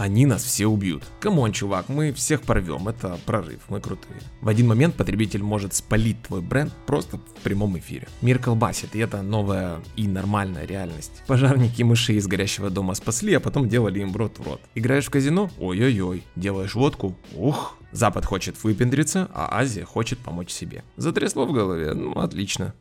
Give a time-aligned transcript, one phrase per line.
[0.00, 1.02] Они нас все убьют.
[1.20, 4.18] Come on, чувак, мы всех порвем, это прорыв, мы крутые.
[4.40, 8.08] В один момент потребитель может спалить твой бренд просто в прямом эфире.
[8.22, 11.22] Мир колбасит, и это новая и нормальная реальность.
[11.26, 14.62] Пожарники мышей из горящего дома спасли, а потом делали им рот в рот.
[14.74, 15.50] Играешь в казино?
[15.58, 16.24] Ой-ой-ой.
[16.34, 17.14] Делаешь водку?
[17.34, 17.76] Ух.
[17.92, 20.82] Запад хочет выпендриться, а Азия хочет помочь себе.
[20.96, 21.92] Затрясло в голове?
[21.92, 22.72] Ну, отлично.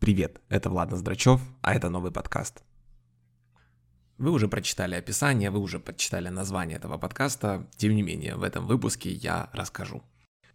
[0.00, 2.64] Привет, это Влад Ноздрачев, а это новый подкаст.
[4.22, 8.68] Вы уже прочитали описание, вы уже прочитали название этого подкаста, тем не менее, в этом
[8.68, 10.00] выпуске я расскажу.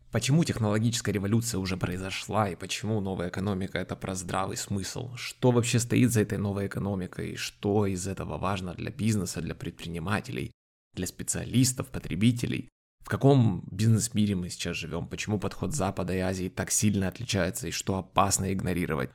[0.10, 5.14] Почему технологическая революция уже произошла и почему новая экономика это про здравый смысл?
[5.18, 7.36] Что вообще стоит за этой новой экономикой?
[7.36, 10.54] Что из этого важно для бизнеса, для предпринимателей,
[10.94, 12.70] для специалистов, потребителей?
[13.04, 15.10] В каком бизнес-мире мы сейчас живем?
[15.10, 19.10] Почему подход Запада и Азии так сильно отличается и что опасно игнорировать?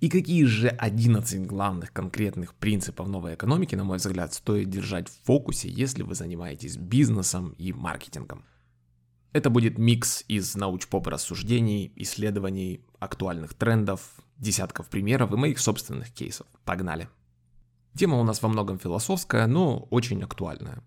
[0.00, 5.24] И какие же 11 главных конкретных принципов новой экономики, на мой взгляд, стоит держать в
[5.24, 8.44] фокусе, если вы занимаетесь бизнесом и маркетингом?
[9.32, 14.00] Это будет микс из науч-поп рассуждений, исследований, актуальных трендов,
[14.36, 16.46] десятков примеров и моих собственных кейсов.
[16.64, 17.08] Погнали!
[17.96, 20.82] Тема у нас во многом философская, но очень актуальная.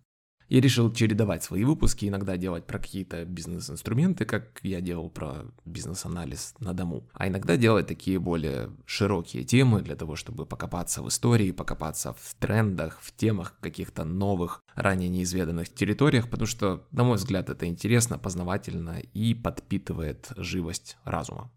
[0.49, 6.55] Я решил чередовать свои выпуски, иногда делать про какие-то бизнес-инструменты, как я делал про бизнес-анализ
[6.59, 11.51] на дому, а иногда делать такие более широкие темы для того, чтобы покопаться в истории,
[11.51, 17.49] покопаться в трендах, в темах каких-то новых, ранее неизведанных территориях, потому что, на мой взгляд,
[17.49, 21.51] это интересно, познавательно и подпитывает живость разума.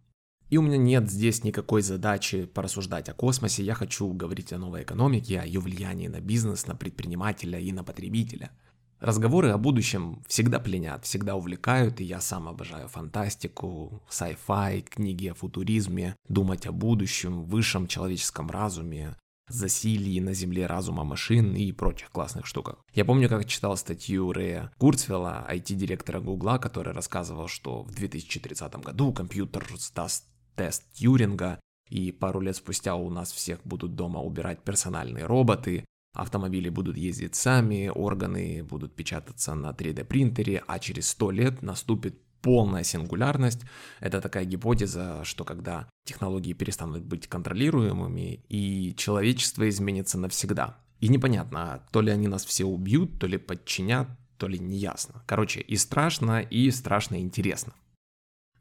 [0.49, 4.83] И у меня нет здесь никакой задачи порассуждать о космосе, я хочу говорить о новой
[4.83, 8.51] экономике, о ее влиянии на бизнес, на предпринимателя и на потребителя–
[9.01, 15.35] Разговоры о будущем всегда пленят, всегда увлекают, и я сам обожаю фантастику, sci-fi, книги о
[15.35, 19.17] футуризме, думать о будущем, высшем человеческом разуме,
[19.49, 22.77] засилии на Земле разума машин и прочих классных штуках.
[22.93, 29.15] Я помню, как читал статью Рэя Курцвелла, IT-директора Гугла, который рассказывал, что в 2030 году
[29.15, 30.27] компьютер сдаст
[30.57, 31.59] тест Тьюринга,
[31.89, 37.37] и пару лет спустя у нас всех будут дома убирать персональные роботы, Автомобили будут ездить
[37.37, 43.61] сами, органы будут печататься на 3D принтере, а через 100 лет наступит полная сингулярность.
[44.01, 50.79] Это такая гипотеза, что когда технологии перестанут быть контролируемыми, и человечество изменится навсегда.
[51.01, 55.23] И непонятно, то ли они нас все убьют, то ли подчинят, то ли неясно.
[55.27, 57.75] Короче, и страшно, и страшно интересно.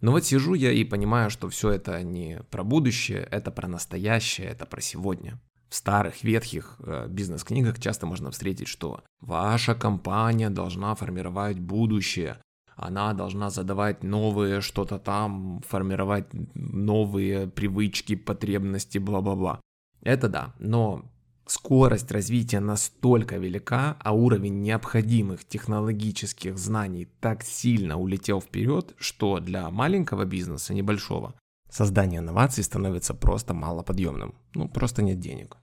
[0.01, 4.47] Но вот сижу я и понимаю, что все это не про будущее, это про настоящее,
[4.47, 5.39] это про сегодня.
[5.69, 12.37] В старых ветхих э, бизнес-книгах часто можно встретить, что ваша компания должна формировать будущее,
[12.75, 19.59] она должна задавать новые что-то там, формировать новые привычки, потребности, бла-бла-бла.
[20.01, 21.03] Это да, но
[21.45, 29.69] скорость развития настолько велика, а уровень необходимых технологических знаний так сильно улетел вперед, что для
[29.69, 31.33] маленького бизнеса, небольшого,
[31.69, 34.35] создание инноваций становится просто малоподъемным.
[34.53, 35.57] Ну, просто нет денег.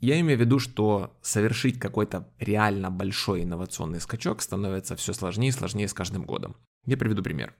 [0.00, 5.52] Я имею в виду, что совершить какой-то реально большой инновационный скачок становится все сложнее и
[5.52, 6.56] сложнее с каждым годом.
[6.86, 7.54] Я приведу пример.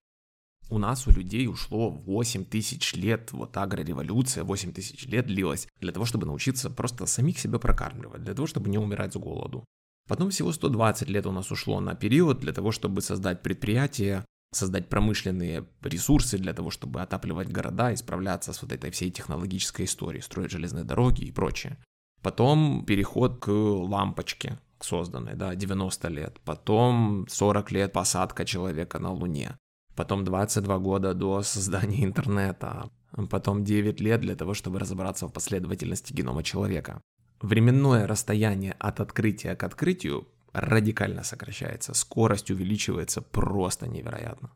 [0.68, 5.92] У нас, у людей ушло 8 тысяч лет, вот агрореволюция 8 тысяч лет длилась, для
[5.92, 9.64] того, чтобы научиться просто самих себя прокармливать, для того, чтобы не умирать с голоду.
[10.08, 14.88] Потом всего 120 лет у нас ушло на период для того, чтобы создать предприятие, создать
[14.88, 20.22] промышленные ресурсы для того, чтобы отапливать города и справляться с вот этой всей технологической историей,
[20.22, 21.78] строить железные дороги и прочее.
[22.22, 26.40] Потом переход к лампочке созданной, да, 90 лет.
[26.44, 29.56] Потом 40 лет посадка человека на Луне.
[29.96, 32.90] Потом 22 года до создания интернета.
[33.30, 37.00] Потом 9 лет для того, чтобы разобраться в последовательности генома человека.
[37.40, 44.50] Временное расстояние от открытия к открытию радикально сокращается, скорость увеличивается просто невероятно.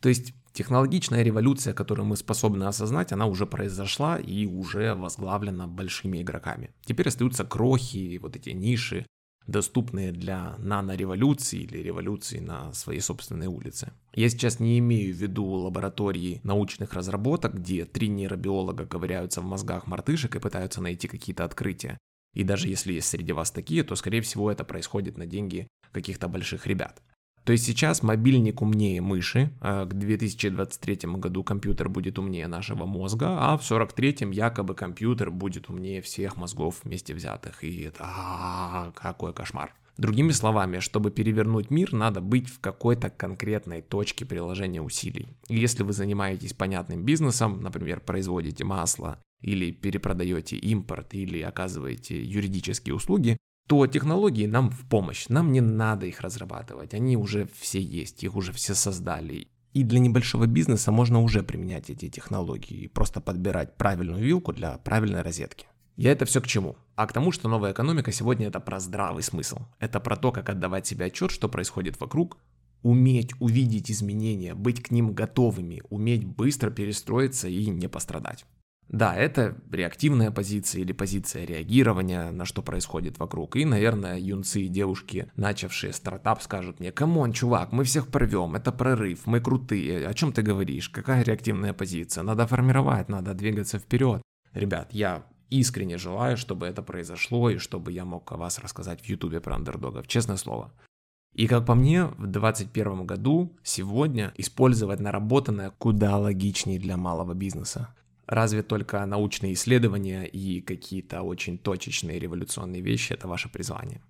[0.00, 6.22] То есть технологичная революция, которую мы способны осознать, она уже произошла и уже возглавлена большими
[6.22, 6.70] игроками.
[6.84, 9.06] Теперь остаются крохи, вот эти ниши,
[9.46, 13.92] доступные для нанореволюции или революции на своей собственной улице.
[14.14, 19.86] Я сейчас не имею в виду лаборатории научных разработок, где три нейробиолога ковыряются в мозгах
[19.86, 21.98] мартышек и пытаются найти какие-то открытия.
[22.36, 26.28] И даже если есть среди вас такие, то скорее всего это происходит на деньги каких-то
[26.28, 27.02] больших ребят.
[27.44, 33.38] То есть сейчас мобильник умнее мыши, а к 2023 году компьютер будет умнее нашего мозга,
[33.40, 37.64] а в 43-м якобы компьютер будет умнее всех мозгов вместе взятых.
[37.64, 39.72] И это а, какой кошмар.
[39.96, 45.28] Другими словами, чтобы перевернуть мир, надо быть в какой-то конкретной точке приложения усилий.
[45.48, 53.36] Если вы занимаетесь понятным бизнесом, например, производите масло, или перепродаете импорт, или оказываете юридические услуги,
[53.68, 55.26] то технологии нам в помощь.
[55.28, 56.94] Нам не надо их разрабатывать.
[56.94, 59.48] Они уже все есть, их уже все создали.
[59.72, 64.78] И для небольшого бизнеса можно уже применять эти технологии и просто подбирать правильную вилку для
[64.78, 65.66] правильной розетки.
[65.96, 66.76] Я это все к чему?
[66.94, 69.58] А к тому, что новая экономика сегодня это про здравый смысл.
[69.78, 72.38] Это про то, как отдавать себе отчет, что происходит вокруг,
[72.82, 78.46] уметь увидеть изменения, быть к ним готовыми, уметь быстро перестроиться и не пострадать.
[78.88, 83.56] Да, это реактивная позиция или позиция реагирования на что происходит вокруг.
[83.56, 88.54] И, наверное, юнцы и девушки, начавшие стартап, скажут мне, come on, чувак, мы всех порвем,
[88.54, 93.80] это прорыв, мы крутые, о чем ты говоришь, какая реактивная позиция, надо формировать, надо двигаться
[93.80, 94.22] вперед.
[94.52, 99.06] Ребят, я искренне желаю, чтобы это произошло и чтобы я мог о вас рассказать в
[99.06, 100.72] ютубе про андердогов, честное слово.
[101.34, 107.94] И как по мне, в 2021 году, сегодня, использовать наработанное куда логичнее для малого бизнеса.
[108.26, 114.02] Разве только научные исследования и какие-то очень точечные революционные вещи– это ваше призвание.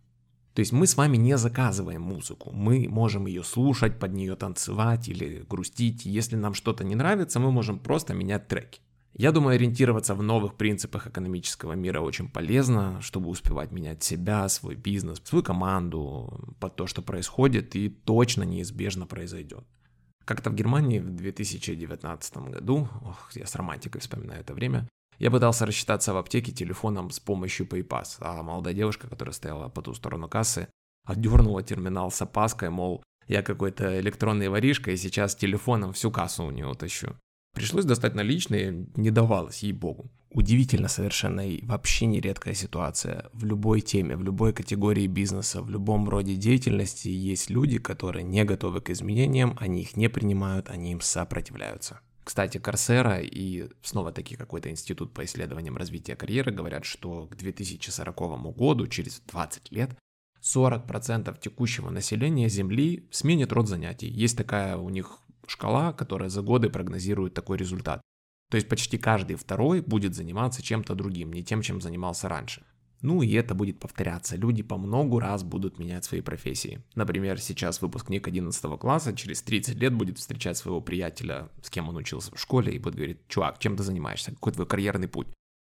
[0.55, 5.07] То есть мы с вами не заказываем музыку, мы можем ее слушать, под нее танцевать
[5.07, 6.07] или грустить.
[6.07, 8.81] Если нам что-то не нравится, мы можем просто менять треки.
[9.13, 14.77] Я думаю, ориентироваться в новых принципах экономического мира очень полезно, чтобы успевать менять себя, свой
[14.77, 19.65] бизнес, свою команду под то, что происходит и точно неизбежно произойдет.
[20.27, 24.89] Как-то в Германии в 2019 году, ох, я с романтикой вспоминаю это время,
[25.19, 29.83] я пытался рассчитаться в аптеке телефоном с помощью PayPass, а молодая девушка, которая стояла по
[29.83, 30.69] ту сторону кассы,
[31.05, 36.51] отдернула терминал с опаской, мол, я какой-то электронный воришка и сейчас телефоном всю кассу у
[36.51, 37.17] нее утащу.
[37.55, 40.11] Пришлось достать наличные, не давалось, ей-богу.
[40.37, 43.31] Удивительно совершенно и вообще нередкая ситуация.
[43.33, 48.45] В любой теме, в любой категории бизнеса, в любом роде деятельности есть люди, которые не
[48.45, 52.01] готовы к изменениям, они их не принимают, они им сопротивляются.
[52.23, 58.55] Кстати, Корсера и снова таки какой-то институт по исследованиям развития карьеры говорят, что к 2040
[58.55, 59.97] году, через 20 лет,
[60.43, 64.09] 40% текущего населения Земли сменит род занятий.
[64.09, 68.03] Есть такая у них шкала, которая за годы прогнозирует такой результат.
[68.51, 72.63] То есть почти каждый второй будет заниматься чем-то другим, не тем, чем занимался раньше.
[73.03, 74.37] Ну и это будет повторяться.
[74.37, 76.83] Люди по много раз будут менять свои профессии.
[76.95, 81.97] Например, сейчас выпускник 11 класса через 30 лет будет встречать своего приятеля, с кем он
[81.97, 85.29] учился в школе, и будет говорить, чувак, чем ты занимаешься, какой твой карьерный путь?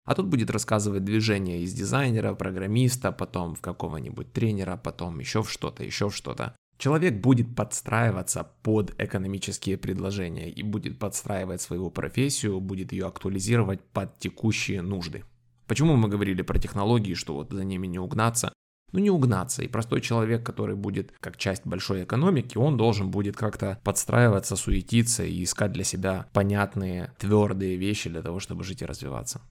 [0.06, 5.50] А тут будет рассказывать движение из дизайнера, программиста, потом в какого-нибудь тренера, потом еще в
[5.50, 6.56] что-то, еще в что-то.
[6.81, 14.19] Человек будет подстраиваться под экономические предложения и будет подстраивать свою профессию, будет ее актуализировать под
[14.19, 15.25] текущие нужды.
[15.67, 18.55] Почему мы говорили про технологии, что вот за ними не угнаться?
[18.93, 23.37] Ну не угнаться, и простой человек, который будет как часть большой экономики, он должен будет
[23.37, 28.87] как-то подстраиваться, суетиться и искать для себя понятные, твердые вещи для того, чтобы жить и
[28.87, 29.43] развиваться.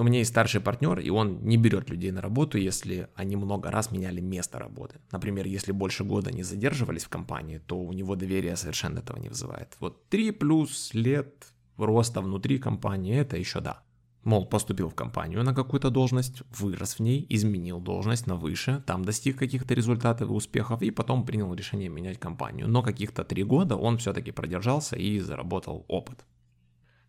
[0.00, 3.70] У меня есть старший партнер, и он не берет людей на работу, если они много
[3.70, 4.98] раз меняли место работы.
[5.12, 9.28] Например, если больше года не задерживались в компании, то у него доверие совершенно этого не
[9.28, 9.76] вызывает.
[9.78, 13.82] Вот 3 плюс лет роста внутри компании, это еще да.
[14.24, 19.04] Мол, поступил в компанию на какую-то должность, вырос в ней, изменил должность на выше, там
[19.04, 22.68] достиг каких-то результатов и успехов, и потом принял решение менять компанию.
[22.68, 26.24] Но каких-то три года он все-таки продержался и заработал опыт.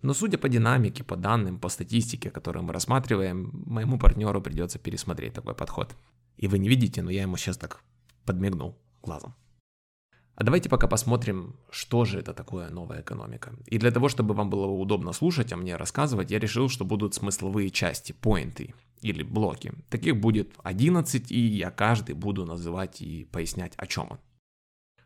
[0.01, 5.33] Но судя по динамике, по данным, по статистике, которую мы рассматриваем, моему партнеру придется пересмотреть
[5.33, 5.95] такой подход.
[6.37, 7.83] И вы не видите, но я ему сейчас так
[8.25, 9.35] подмигнул глазом.
[10.35, 13.53] А давайте пока посмотрим, что же это такое новая экономика.
[13.67, 17.13] И для того, чтобы вам было удобно слушать, а мне рассказывать, я решил, что будут
[17.13, 19.73] смысловые части, поинты или блоки.
[19.89, 24.19] Таких будет 11, и я каждый буду называть и пояснять, о чем он.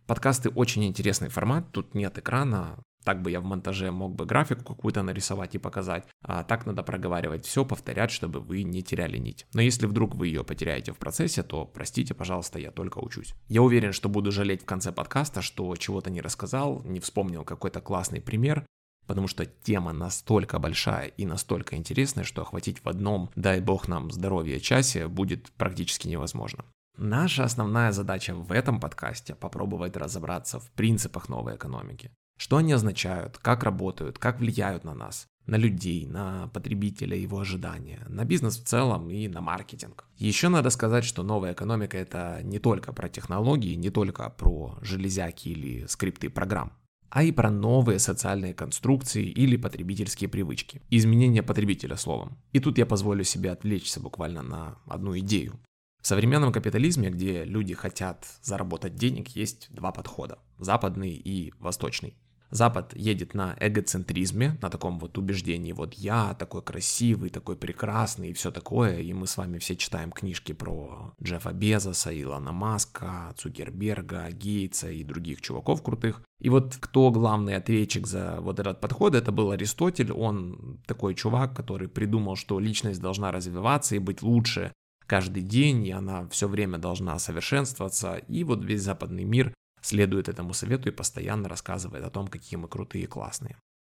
[0.08, 4.76] Подкасты очень интересный формат, тут нет экрана, так бы я в монтаже мог бы графику
[4.76, 9.46] какую-то нарисовать и показать, а так надо проговаривать все, повторять, чтобы вы не теряли нить.
[9.54, 13.34] Но если вдруг вы ее потеряете в процессе, то простите, пожалуйста, я только учусь.
[13.48, 17.80] Я уверен, что буду жалеть в конце подкаста, что чего-то не рассказал, не вспомнил какой-то
[17.80, 18.66] классный пример,
[19.06, 24.12] потому что тема настолько большая и настолько интересная, что охватить в одном, дай бог нам
[24.12, 26.66] здоровья часе, будет практически невозможно.
[26.98, 32.12] Наша основная задача в этом подкасте– попробовать разобраться в принципах новой экономики.
[32.38, 38.06] Что они означают, как работают, как влияют на нас, на людей, на потребителя, его ожидания,
[38.10, 40.06] на бизнес в целом и на маркетинг.
[40.18, 45.50] Еще надо сказать, что новая экономика это не только про технологии, не только про железяки
[45.50, 46.74] или скрипты программ
[47.16, 50.82] а и про новые социальные конструкции или потребительские привычки.
[50.90, 52.38] Изменение потребителя словом.
[52.52, 55.58] И тут я позволю себе отвлечься буквально на одну идею.
[56.02, 62.16] В современном капитализме, где люди хотят заработать денег, есть два подхода– западный и восточный.
[62.52, 68.34] Запад едет на эгоцентризме, на таком вот убеждении, вот я такой красивый, такой прекрасный и
[68.34, 74.30] все такое, и мы с вами все читаем книжки про Джеффа Безоса, Илона Маска, Цукерберга,
[74.32, 76.22] Гейтса и других чуваков крутых.
[76.40, 81.56] И вот кто главный ответчик за вот этот подход, это был Аристотель, он такой чувак,
[81.56, 84.72] который придумал, что личность должна развиваться и быть лучше
[85.08, 89.54] каждый день, и она все время должна совершенствоваться, и вот весь западный мир
[89.86, 93.58] следует этому совету и постоянно рассказывает о том, какие мы крутые и классные.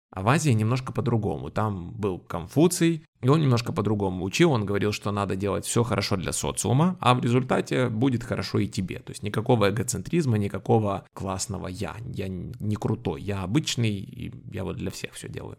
[0.09, 1.49] А в Азии немножко по-другому.
[1.49, 4.51] Там был Конфуций, и он немножко по-другому учил.
[4.51, 8.67] Он говорил, что надо делать все хорошо для социума, а в результате будет хорошо и
[8.67, 8.99] тебе.
[8.99, 11.97] То есть никакого эгоцентризма, никакого классного «я».
[12.13, 15.57] Я не крутой, я обычный, и я вот для всех все делаю.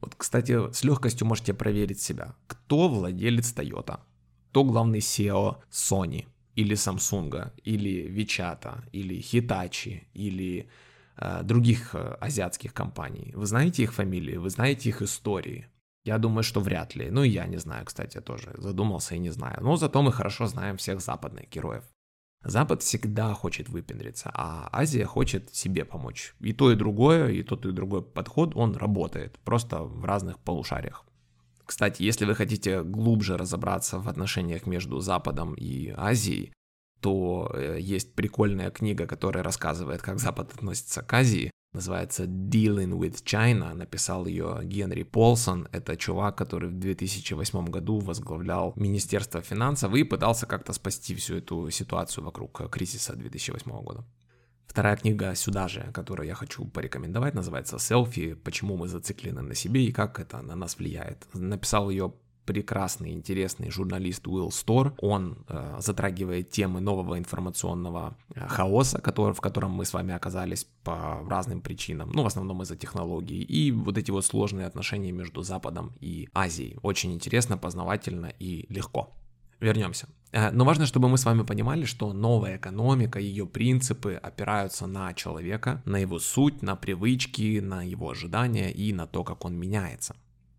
[0.00, 2.34] Вот, кстати, с легкостью можете проверить себя.
[2.46, 4.00] Кто владелец Toyota?
[4.50, 6.24] Кто главный SEO Sony?
[6.60, 10.68] Или Samsung, или WeChat, или Hitachi, или
[11.16, 13.32] э, других э, азиатских компаний.
[13.36, 15.66] Вы знаете их фамилии, вы знаете их истории.
[16.04, 17.10] Я думаю, что вряд ли.
[17.10, 19.58] Ну и я не знаю, кстати, тоже задумался и не знаю.
[19.62, 21.84] Но зато мы хорошо знаем всех западных героев.
[22.44, 26.34] Запад всегда хочет выпендриться, а Азия хочет себе помочь.
[26.40, 31.04] И то, и другое, и тот, и другой подход, он работает, просто в разных полушариях.
[31.70, 36.52] Кстати, если вы хотите глубже разобраться в отношениях между Западом и Азией,
[37.00, 41.52] то э, есть прикольная книга, которая рассказывает, как Запад относится к Азии.
[41.72, 43.72] Называется Dealing with China.
[43.74, 45.68] Написал ее Генри Полсон.
[45.70, 51.70] Это чувак, который в 2008 году возглавлял Министерство финансов и пытался как-то спасти всю эту
[51.70, 54.04] ситуацию вокруг кризиса 2008 года.
[54.70, 58.34] Вторая книга сюда же, которую я хочу порекомендовать, называется «Селфи.
[58.34, 61.26] Почему мы зациклены на себе и как это на нас влияет».
[61.34, 64.94] Написал ее прекрасный, интересный журналист Уилл Стор.
[64.98, 70.68] Он э, затрагивает темы нового информационного э, хаоса, который, в котором мы с вами оказались
[70.84, 75.42] по разным причинам, ну, в основном из-за технологий, и вот эти вот сложные отношения между
[75.42, 76.78] Западом и Азией.
[76.82, 79.16] Очень интересно, познавательно и легко
[79.58, 80.08] вернемся.
[80.32, 85.12] Э, но важно, чтобы мы с вами понимали, что новая экономика, ее принципы опираются на
[85.14, 90.14] человека, на его суть, на привычки, на его ожидания и на то, как он меняется.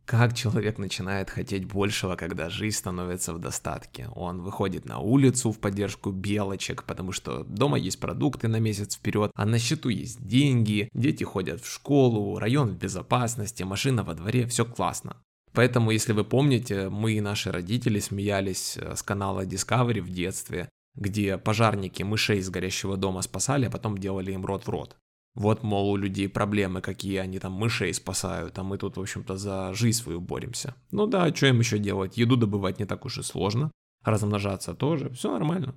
[0.06, 4.10] Как человек начинает хотеть большего, когда жизнь становится в достатке?
[4.14, 9.32] Он выходит на улицу в поддержку белочек, потому что дома есть продукты на месяц вперед,
[9.36, 14.48] а на счету есть деньги, дети ходят в школу, район в безопасности, машина во дворе,
[14.48, 15.16] все классно.
[15.54, 20.70] Поэтому, если вы помните, мы и наши родители смеялись э, с канала Discovery в детстве,
[20.96, 24.96] где пожарники мышей из горящего дома спасали, а потом делали им рот в рот.
[25.34, 29.38] Вот, мол, у людей проблемы, какие они там мышей спасают, а мы тут, в общем-то,
[29.38, 30.76] за жизнь свою боремся.
[30.92, 32.18] Ну да, что им еще делать?
[32.18, 33.72] Еду добывать не так уж и сложно,
[34.04, 35.76] размножаться тоже, все нормально.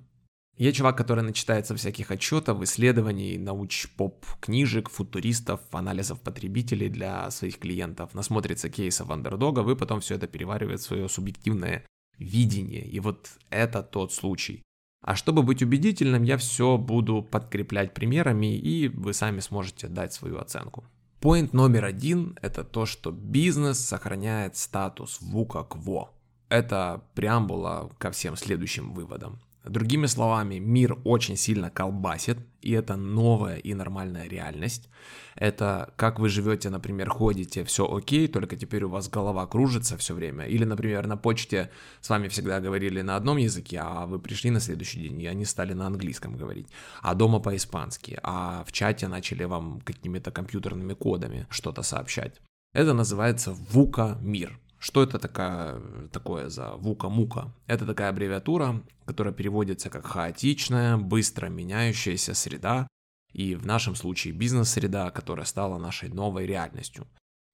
[0.57, 8.13] Я чувак, который начитается всяких отчетов, исследований, науч-поп книжек, футуристов, анализов потребителей для своих клиентов,
[8.13, 11.83] насмотрится кейсов андердога, вы потом все это переваривает в свое субъективное
[12.17, 12.85] видение.
[12.85, 14.61] И вот это тот случай.
[15.03, 20.37] А чтобы быть убедительным, я все буду подкреплять примерами, и вы сами сможете дать свою
[20.37, 20.85] оценку.
[21.19, 26.13] Поинт номер один– это то, что бизнес сохраняет статус вука кво.
[26.47, 29.41] Это преамбула ко всем следующим выводам.
[29.67, 34.89] Другими словами, мир очень сильно колбасит, и это новая и нормальная реальность.
[35.35, 40.13] Это как вы живете, например, ходите, все окей, только теперь у вас голова кружится все
[40.13, 40.45] время.
[40.45, 44.59] Или, например, на почте с вами всегда говорили на одном языке, а вы пришли на
[44.59, 46.67] следующий день, и они стали на английском говорить.
[47.01, 52.41] А дома по-испански, а в чате начали вам какими-то компьютерными кодами что-то сообщать.
[52.73, 54.59] Это называется ВУКа мир.
[54.79, 57.53] Что это такая, такое за вука-мука?
[57.67, 62.87] Это такая аббревиатура, которая переводится как хаотичная, быстро меняющаяся среда,
[63.31, 67.07] и в нашем случае бизнес-среда, которая стала нашей новой реальностью.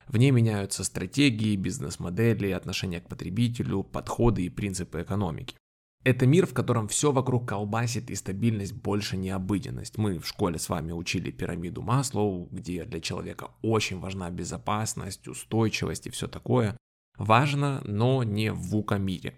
[0.07, 5.55] В ней меняются стратегии, бизнес-модели, отношения к потребителю, подходы и принципы экономики.
[6.03, 9.97] Это мир, в котором все вокруг колбасит и стабильность больше не обыденность.
[9.97, 16.07] Мы в школе с вами учили пирамиду Маслоу, где для человека очень важна безопасность, устойчивость
[16.07, 16.75] и все такое
[17.17, 19.37] важно, но не в вука-мире.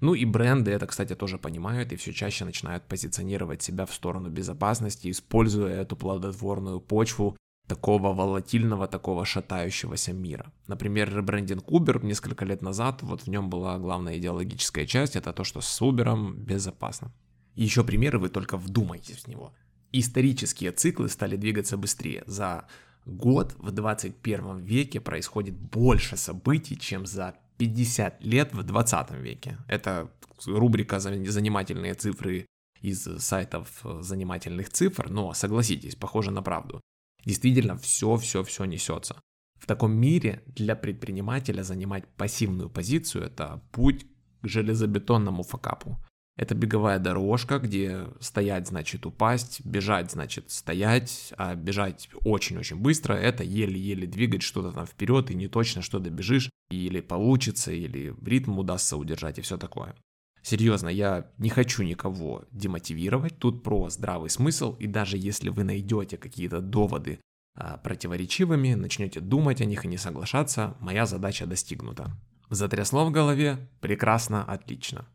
[0.00, 4.30] Ну и бренды это, кстати, тоже понимают и все чаще начинают позиционировать себя в сторону
[4.30, 7.36] безопасности, используя эту плодотворную почву
[7.68, 10.52] такого волатильного, такого шатающегося мира.
[10.66, 15.44] Например, ребрендинг Uber несколько лет назад, вот в нем была главная идеологическая часть, это то,
[15.44, 17.12] что с Uber безопасно.
[17.54, 19.54] Еще примеры, вы только вдумайтесь в него.
[19.92, 22.24] Исторические циклы стали двигаться быстрее.
[22.26, 22.66] За
[23.04, 29.58] год в 21 веке происходит больше событий, чем за 50 лет в 20 веке.
[29.68, 30.10] Это
[30.46, 32.46] рубрика «Занимательные цифры»
[32.80, 36.80] из сайтов занимательных цифр, но согласитесь, похоже на правду.
[37.24, 39.20] Действительно, все-все-все несется.
[39.60, 44.06] В таком мире для предпринимателя занимать пассивную позицию– это путь
[44.40, 45.98] к железобетонному факапу.
[46.36, 53.44] Это беговая дорожка, где стоять значит упасть, бежать значит стоять, а бежать очень-очень быстро– это
[53.44, 58.96] еле-еле двигать что-то там вперед и не точно что добежишь, или получится, или ритм удастся
[58.96, 59.94] удержать и все такое.
[60.42, 66.16] Серьезно, я не хочу никого демотивировать, тут про здравый смысл, и даже если вы найдете
[66.16, 67.20] какие-то доводы
[67.54, 72.10] а, противоречивыми, начнете думать о них и не соглашаться, моя задача достигнута.
[72.48, 73.68] Затрясло в голове?
[73.80, 75.06] Прекрасно, отлично.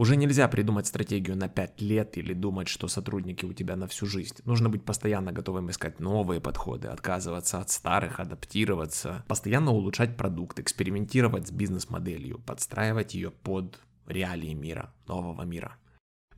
[0.00, 4.06] Уже нельзя придумать стратегию на 5 лет или думать, что сотрудники у тебя на всю
[4.06, 4.34] жизнь.
[4.46, 11.48] Нужно быть постоянно готовым искать новые подходы, отказываться от старых, адаптироваться, постоянно улучшать продукт, экспериментировать
[11.48, 15.76] с бизнес-моделью, подстраивать ее под реалии мира, нового мира.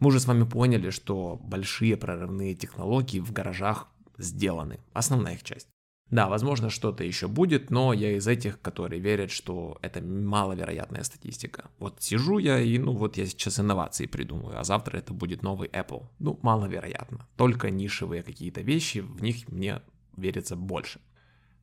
[0.00, 3.86] Мы уже с вами поняли, что большие прорывные технологии в гаражах
[4.18, 5.68] сделаны, основная их часть.
[6.12, 11.70] Да, возможно, что-то еще будет, но я из этих, которые верят, что это маловероятная статистика.
[11.78, 15.70] Вот сижу я и, ну, вот я сейчас инновации придумаю, а завтра это будет новый
[15.70, 16.04] Apple.
[16.18, 17.26] Ну, маловероятно.
[17.36, 19.80] Только нишевые какие-то вещи, в них мне
[20.14, 21.00] верится больше.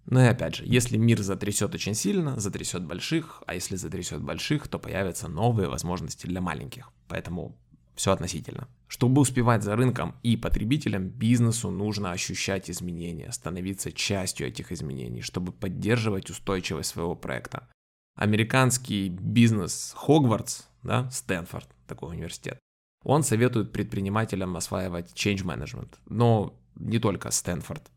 [0.08, 4.68] Но и опять же, если мир затрясет очень сильно, затрясет больших, а если затрясет больших,
[4.68, 6.92] то появятся новые возможности для маленьких.
[7.08, 7.56] Поэтому
[8.00, 8.70] все относительно.
[8.88, 15.52] Чтобы успевать за рынком и потребителям, бизнесу нужно ощущать изменения, становиться частью этих изменений, чтобы
[15.52, 17.68] поддерживать устойчивость своего проекта.
[18.16, 22.58] Американский бизнес Хогвартс, да, Стэнфорд, такой университет,
[23.04, 27.92] он советует предпринимателям осваивать change management, но не только Стэнфорд.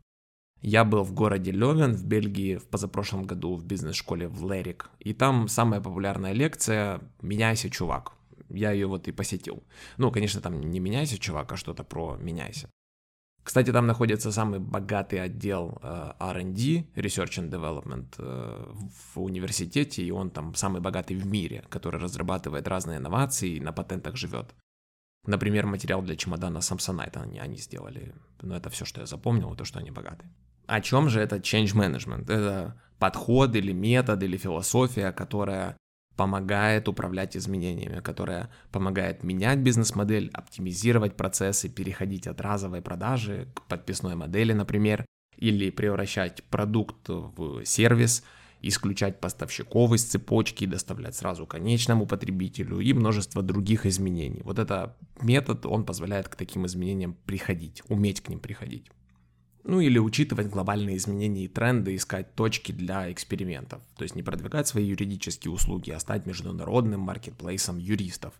[0.59, 5.13] Я был в городе Левен в Бельгии в позапрошлом году в бизнес-школе в Лерик, и
[5.13, 8.11] там самая популярная лекция «Меняйся, чувак».
[8.53, 9.63] Я ее вот и посетил.
[9.97, 12.69] Ну, конечно, там не «Меняйся, чувак», а что-то про «Меняйся».
[13.43, 18.65] Кстати, там находится самый богатый отдел э, R&D, Research and Development, э,
[19.13, 23.73] в университете, и он там самый богатый в мире, который разрабатывает разные инновации и на
[23.73, 24.55] патентах живет.
[25.25, 28.13] Например, материал для чемодана Samsonite они, они сделали.
[28.41, 30.25] Но это все, что я запомнил, то, что они богаты.
[30.67, 32.31] О чем же это change management?
[32.31, 35.75] Это подход или метод или философия, которая
[36.15, 44.15] помогает управлять изменениями, которая помогает менять бизнес-модель, оптимизировать процессы, переходить от разовой продажи к подписной
[44.15, 45.05] модели, например,
[45.37, 48.23] или превращать продукт в сервис,
[48.61, 54.41] исключать поставщиков из цепочки, доставлять сразу конечному потребителю и множество других изменений.
[54.43, 58.89] Вот этот метод, он позволяет к таким изменениям приходить, уметь к ним приходить.
[59.63, 63.81] Ну или учитывать глобальные изменения и тренды, искать точки для экспериментов.
[63.95, 68.33] То есть не продвигать свои юридические услуги, а стать международным маркетплейсом юристов.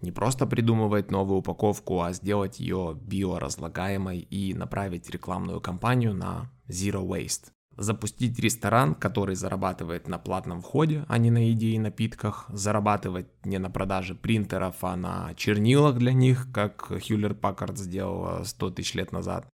[0.00, 7.06] Не просто придумывать новую упаковку, а сделать ее биоразлагаемой и направить рекламную кампанию на Zero
[7.06, 7.48] Waste.
[7.76, 12.46] Запустить ресторан, который зарабатывает на платном входе, а не на еде и напитках.
[12.48, 18.70] Зарабатывать не на продаже принтеров, а на чернилах для них, как Hewlett Packard сделал 100
[18.70, 19.48] тысяч лет назад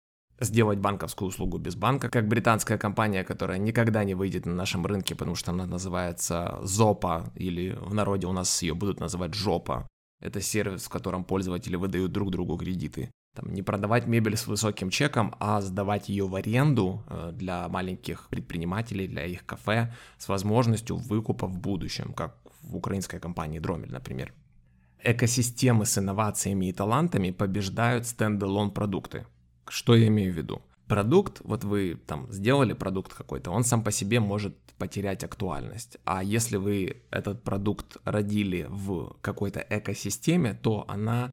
[0.45, 5.15] сделать банковскую услугу без банка, как британская компания, которая никогда не выйдет на нашем рынке,
[5.15, 9.89] потому что она называется Зопа, или в народе у нас ее будут называть Жопа.
[10.21, 13.11] Это сервис, в котором пользователи выдают друг другу кредиты.
[13.35, 18.29] Там, не продавать мебель с высоким чеком, а сдавать ее в аренду э, для маленьких
[18.29, 24.35] предпринимателей, для их кафе, с возможностью выкупа в будущем, как в украинской компании Дромель, например.
[25.03, 29.27] Экосистемы с инновациями и талантами побеждают стендалон продукты.
[29.69, 30.63] Что я имею в виду?
[30.89, 35.97] Продукт, вот вы там сделали продукт какой-то, он сам по себе может потерять актуальность.
[36.05, 41.31] А если вы этот продукт родили в какой-то экосистеме, то она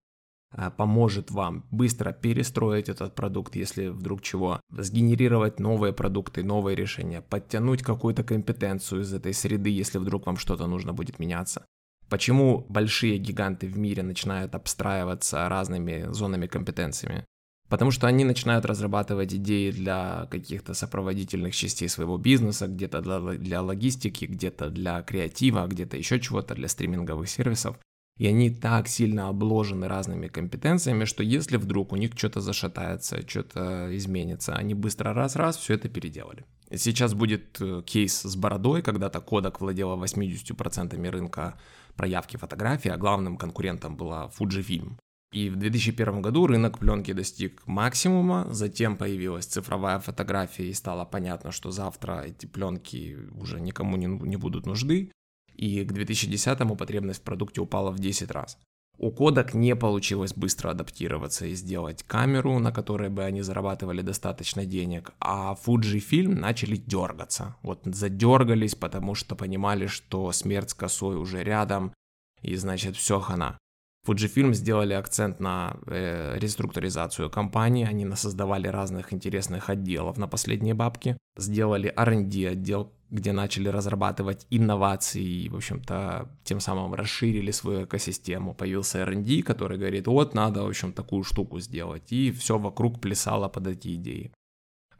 [0.52, 7.22] а, поможет вам быстро перестроить этот продукт, если вдруг чего, сгенерировать новые продукты, новые решения,
[7.22, 11.66] подтянуть какую-то компетенцию из этой среды, если вдруг вам что-то нужно будет меняться.
[12.10, 17.26] Почему большие гиганты в мире начинают обстраиваться разными зонами компетенциями?
[17.70, 23.62] Потому что они начинают разрабатывать идеи для каких-то сопроводительных частей своего бизнеса, где-то для, для
[23.62, 27.78] логистики, где-то для креатива, где-то еще чего-то для стриминговых сервисов.
[28.18, 33.96] И они так сильно обложены разными компетенциями, что если вдруг у них что-то зашатается, что-то
[33.96, 36.44] изменится, они быстро раз-раз все это переделали.
[36.76, 41.58] Сейчас будет э, кейс с бородой, когда-то Kodak владела 80% рынка
[41.96, 44.98] проявки фотографий, а главным конкурентом была Fujifilm.
[45.32, 51.52] И в 2001 году рынок пленки достиг максимума, затем появилась цифровая фотография и стало понятно,
[51.52, 55.12] что завтра эти пленки уже никому не, не будут нужны.
[55.54, 58.58] И к 2010 му потребность в продукте упала в 10 раз.
[58.98, 64.66] У Kodak не получилось быстро адаптироваться и сделать камеру, на которой бы они зарабатывали достаточно
[64.66, 67.56] денег, а Fujifilm начали дергаться.
[67.62, 71.94] Вот задергались, потому что понимали, что смерть с косой уже рядом,
[72.42, 73.58] и значит все хана.
[74.10, 81.18] Fujifilm сделали акцент на э, реструктуризацию компании, они насоздавали разных интересных отделов на последние бабки,
[81.38, 88.56] сделали R&D отдел, где начали разрабатывать инновации и, в общем-то, тем самым расширили свою экосистему.
[88.56, 93.48] Появился R&D, который говорит, вот, надо, в общем, такую штуку сделать, и все вокруг плясало
[93.48, 94.32] под эти идеи.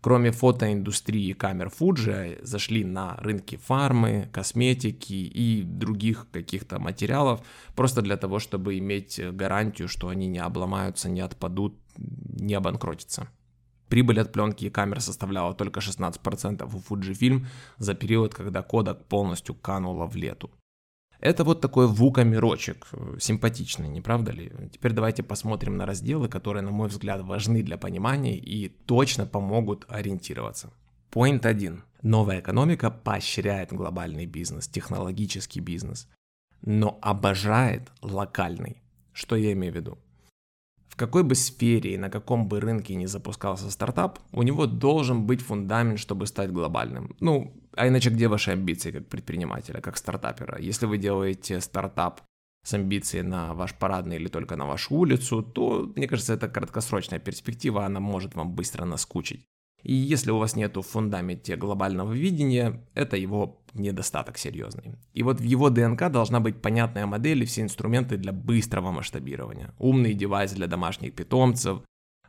[0.02, 7.42] Кроме фотоиндустрии камер Fuji, зашли на рынки фармы, косметики и других каких-то материалов,
[7.76, 13.28] просто для того, чтобы иметь гарантию, что они не обломаются, не отпадут, не обанкротятся.
[13.90, 17.46] Прибыль от пленки и камер составляла только 16% у Fujifilm
[17.78, 20.50] за период, когда Kodak полностью канула в лету.
[21.22, 24.52] Это вот такой вука-мирочек, э, симпатичный, не правда ли?
[24.72, 29.86] Теперь давайте посмотрим на разделы, которые, на мой взгляд, важны для понимания и точно помогут
[29.90, 30.72] ориентироваться.
[31.12, 31.84] Point 1.
[32.04, 36.08] Новая экономика поощряет глобальный бизнес, технологический бизнес,
[36.62, 38.82] но обожает локальный.
[39.12, 39.98] Что я имею в виду?
[40.88, 45.26] В какой бы сфере и на каком бы рынке ни запускался стартап, у него должен
[45.26, 47.16] быть фундамент, чтобы стать глобальным.
[47.20, 50.60] Ну, а иначе где ваши амбиции как предпринимателя, как стартапера?
[50.60, 52.22] Если вы делаете стартап
[52.66, 57.20] с амбицией на ваш парадный или только на вашу улицу, то, мне кажется, это краткосрочная
[57.20, 59.46] перспектива, она может вам быстро наскучить.
[59.82, 64.96] И если у вас нет в фундаменте глобального видения, это его недостаток серьезный.
[65.14, 69.74] И вот в его ДНК должна быть понятная модель и все инструменты для быстрого масштабирования.
[69.80, 71.82] Умный девайс для домашних питомцев,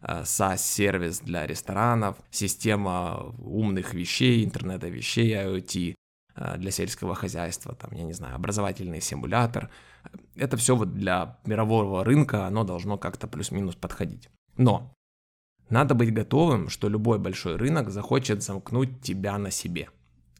[0.02, 5.94] SaaS-сервис для ресторанов, система умных вещей, интернета вещей, IoT
[6.34, 9.70] э, для сельского хозяйства, там, я не знаю, образовательный симулятор.
[10.36, 14.28] Это все вот для мирового рынка, оно должно как-то плюс-минус подходить.
[14.56, 14.92] Но
[15.68, 19.88] надо быть готовым, что любой большой рынок захочет замкнуть тебя на себе.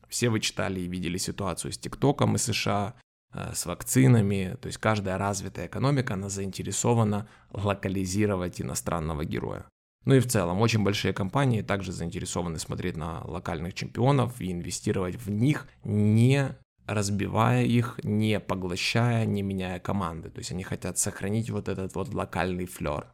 [0.08, 4.78] Все вы читали и видели ситуацию с ТикТоком и США, Э, с вакцинами, то есть
[4.78, 9.66] каждая развитая экономика, она заинтересована локализировать иностранного героя.
[10.04, 15.16] Ну и в целом, очень большие компании также заинтересованы смотреть на локальных чемпионов и инвестировать
[15.16, 20.30] в них, не разбивая их, не поглощая, не меняя команды.
[20.30, 23.06] То есть они хотят сохранить вот этот вот локальный флер.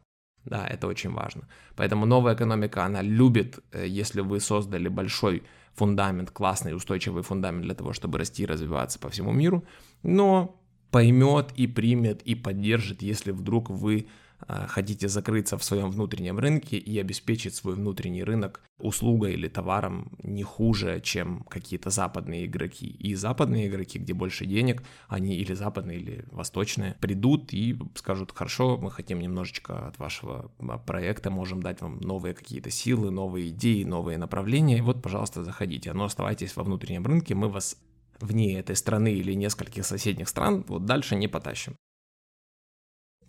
[0.45, 1.47] Да, это очень важно.
[1.75, 5.43] Поэтому новая экономика, она любит, э, если вы создали большой
[5.77, 9.63] фундамент, классный, устойчивый фундамент для того, чтобы расти и развиваться по всему миру,
[10.01, 10.59] но
[10.89, 14.07] поймет и примет и поддержит, если вдруг вы
[14.47, 20.43] хотите закрыться в своем внутреннем рынке и обеспечить свой внутренний рынок услугой или товаром не
[20.43, 22.87] хуже, чем какие-то западные игроки.
[22.87, 28.77] И западные игроки, где больше денег, они или западные, или восточные, придут и скажут, хорошо,
[28.77, 33.83] мы хотим немножечко от вашего а, проекта, можем дать вам новые какие-то силы, новые идеи,
[33.83, 35.93] новые направления, вот, пожалуйста, заходите.
[35.93, 37.77] Но оставайтесь во внутреннем рынке, мы вас
[38.19, 41.75] вне этой страны или нескольких соседних стран, вот дальше не потащим.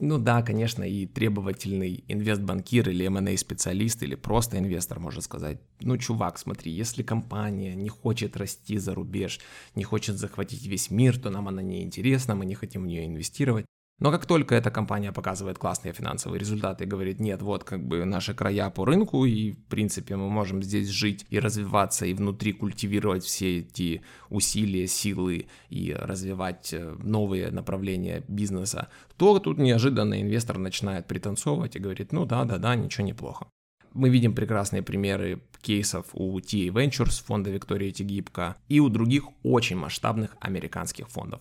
[0.00, 5.96] Ну да, конечно, и требовательный инвестбанкир или M&A специалист или просто инвестор может сказать, ну
[5.98, 9.40] чувак, смотри, если компания не хочет расти за рубеж,
[9.74, 13.06] не хочет захватить весь мир, то нам она не интересна, мы не хотим в нее
[13.06, 13.66] инвестировать.
[14.00, 18.04] Но как только эта компания показывает классные финансовые результаты и говорит, нет, вот как бы
[18.04, 22.52] наши края по рынку, и в принципе мы можем здесь жить и развиваться, и внутри
[22.52, 30.58] культивировать все эти усилия, силы и развивать э, новые направления бизнеса, то тут неожиданно инвестор
[30.58, 33.48] начинает пританцовывать и говорит, ну да, да, да, ничего неплохо.
[33.94, 39.76] Мы видим прекрасные примеры кейсов у TA Ventures, фонда Виктория Тигибко, и у других очень
[39.76, 41.40] масштабных американских фондов.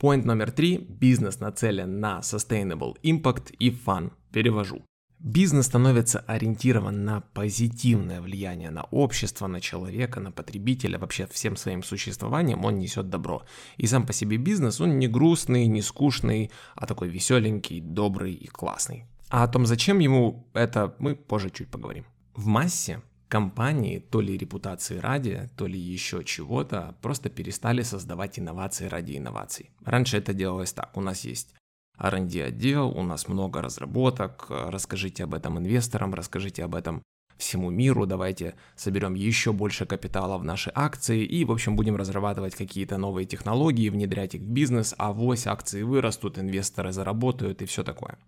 [0.00, 0.78] Point номер три.
[0.78, 4.12] Бизнес нацелен на sustainable impact и fun.
[4.32, 4.82] Перевожу.
[5.18, 11.82] Бизнес становится ориентирован на позитивное влияние на общество, на человека, на потребителя, вообще всем своим
[11.82, 13.42] существованием он несет добро.
[13.76, 18.46] И сам по себе бизнес, он не грустный, не скучный, а такой веселенький, добрый и
[18.46, 19.04] классный.
[19.28, 22.06] А о том, зачем ему это, мы позже чуть поговорим.
[22.34, 28.88] В массе компании, то ли репутации ради, то ли еще чего-то, просто перестали создавать инновации
[28.88, 29.70] ради инноваций.
[29.84, 30.96] Раньше это делалось так.
[30.96, 31.54] У нас есть
[31.96, 37.02] R&D отдел, у нас много разработок, расскажите об этом инвесторам, расскажите об этом
[37.38, 42.54] всему миру, давайте соберем еще больше капитала в наши акции и, в общем, будем разрабатывать
[42.54, 47.82] какие-то новые технологии, внедрять их в бизнес, а вось акции вырастут, инвесторы заработают и все
[47.84, 48.18] такое.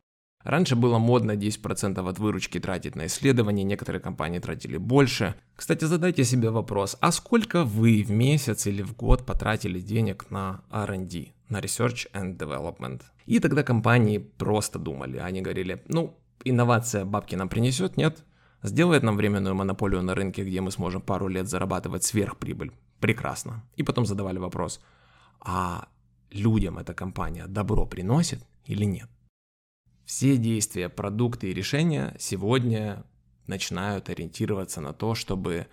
[0.44, 5.34] Раньше было модно 10% от выручки тратить на исследования, некоторые компании тратили больше.
[5.54, 10.62] Кстати, задайте себе вопрос, а сколько вы в месяц или в год потратили денег на
[10.70, 13.02] R&D, на Research and Development.
[13.26, 18.24] И тогда компании просто думали, они говорили, ну, инновация бабки нам принесет, нет?
[18.62, 22.72] Сделает нам временную монополию на рынке, где мы сможем пару лет зарабатывать сверхприбыль.
[23.00, 23.64] Прекрасно.
[23.76, 24.80] И потом задавали вопрос,
[25.40, 25.88] а
[26.30, 29.08] людям эта компания добро приносит или нет?
[30.04, 33.04] Все действия, продукты и решения сегодня
[33.46, 35.66] начинают ориентироваться на то, чтобы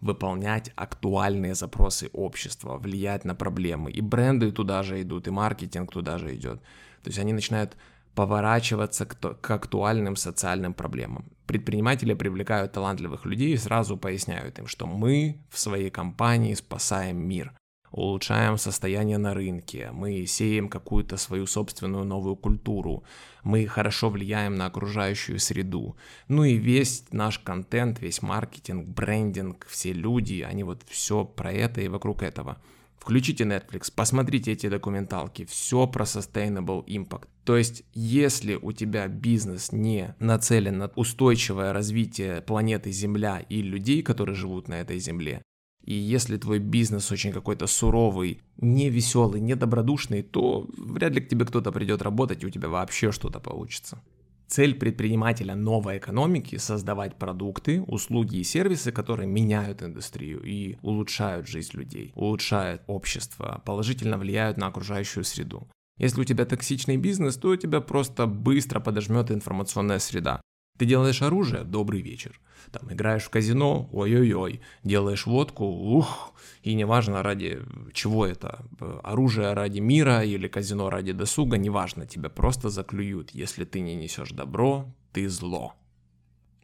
[0.00, 3.90] выполнять актуальные запросы общества, влиять на проблемы.
[3.90, 6.60] И бренды туда же идут, и маркетинг туда же идет.
[7.02, 7.76] То есть они начинают
[8.14, 11.24] поворачиваться к, актуальным социальным проблемам.
[11.46, 17.52] Предприниматели привлекают талантливых людей и сразу поясняют им, что мы в своей компании спасаем мир
[17.90, 23.04] улучшаем состояние на рынке, мы сеем какую-то свою собственную новую культуру,
[23.42, 25.96] мы хорошо влияем на окружающую среду.
[26.28, 31.80] Ну и весь наш контент, весь маркетинг, брендинг, все люди, они вот все про это
[31.80, 32.58] и вокруг этого.
[32.98, 37.28] Включите Netflix, посмотрите эти документалки, все про sustainable impact.
[37.44, 44.02] То есть, если у тебя бизнес не нацелен на устойчивое развитие планеты Земля и людей,
[44.02, 45.42] которые живут на этой Земле,
[45.88, 51.28] и если твой бизнес очень какой-то суровый, не веселый, не добродушный, то вряд ли к
[51.28, 54.02] тебе кто-то придет работать, и у тебя вообще что-то получится.
[54.48, 61.74] Цель предпринимателя новой экономики– создавать продукты, услуги и сервисы, которые меняют индустрию и улучшают жизнь
[61.78, 65.68] людей, улучшают общество, положительно влияют на окружающую среду.
[65.96, 70.42] Если у тебя токсичный бизнес, то тебя просто быстро подожмет информационная среда.
[70.78, 72.40] Ты делаешь оружие– добрый вечер.
[72.70, 74.60] Там играешь в казино– ой-ой-ой.
[74.84, 76.32] Делаешь водку– ух.
[76.62, 77.58] И неважно ради
[77.92, 78.64] чего это.
[79.02, 82.06] Оружие ради мира или казино ради досуга, неважно.
[82.06, 83.30] Тебя просто заклюют.
[83.32, 85.74] Если ты не несешь добро, ты зло.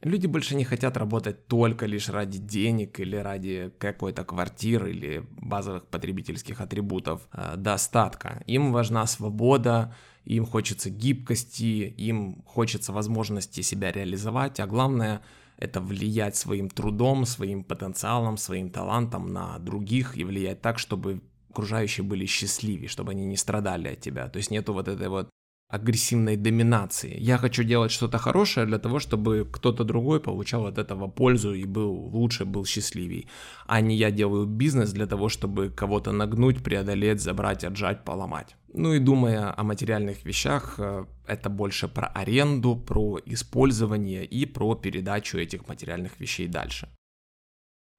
[0.05, 5.87] Люди больше не хотят работать только лишь ради денег или ради какой-то квартиры или базовых
[5.87, 8.43] потребительских атрибутов э, достатка.
[8.47, 15.23] Им важна свобода, им хочется гибкости, им хочется возможности себя реализовать, а главное
[15.57, 22.05] это влиять своим трудом, своим потенциалом, своим талантом на других и влиять так, чтобы окружающие
[22.05, 24.29] были счастливее, чтобы они не страдали от тебя.
[24.29, 25.29] То есть нету вот этой вот
[25.69, 27.17] агрессивной доминации.
[27.19, 31.65] Я хочу делать что-то хорошее для того, чтобы кто-то другой получал от этого пользу и
[31.65, 33.29] был лучше, был счастливей.
[33.67, 38.57] А не я делаю бизнес для того, чтобы кого-то нагнуть, преодолеть, забрать, отжать, поломать.
[38.77, 44.75] Ну и думая о материальных вещах, э, это больше про аренду, про использование и про
[44.75, 46.89] передачу этих материальных вещей дальше.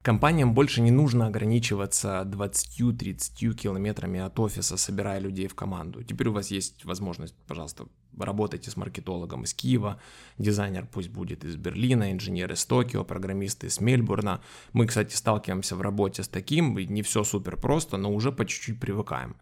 [0.04, 6.04] Компаниям больше не нужно ограничиваться 20-30 километрами от офиса, собирая людей в команду.
[6.04, 7.86] Теперь у вас есть возможность, пожалуйста,
[8.20, 10.02] работайте с маркетологом из Киева,
[10.38, 14.42] дизайнер пусть будет из Берлина, инженер из Токио, программисты из Мельбурна.
[14.74, 18.80] Мы, кстати, сталкиваемся в работе с таким, не все супер просто, но уже по чуть-чуть
[18.82, 19.38] привыкаем.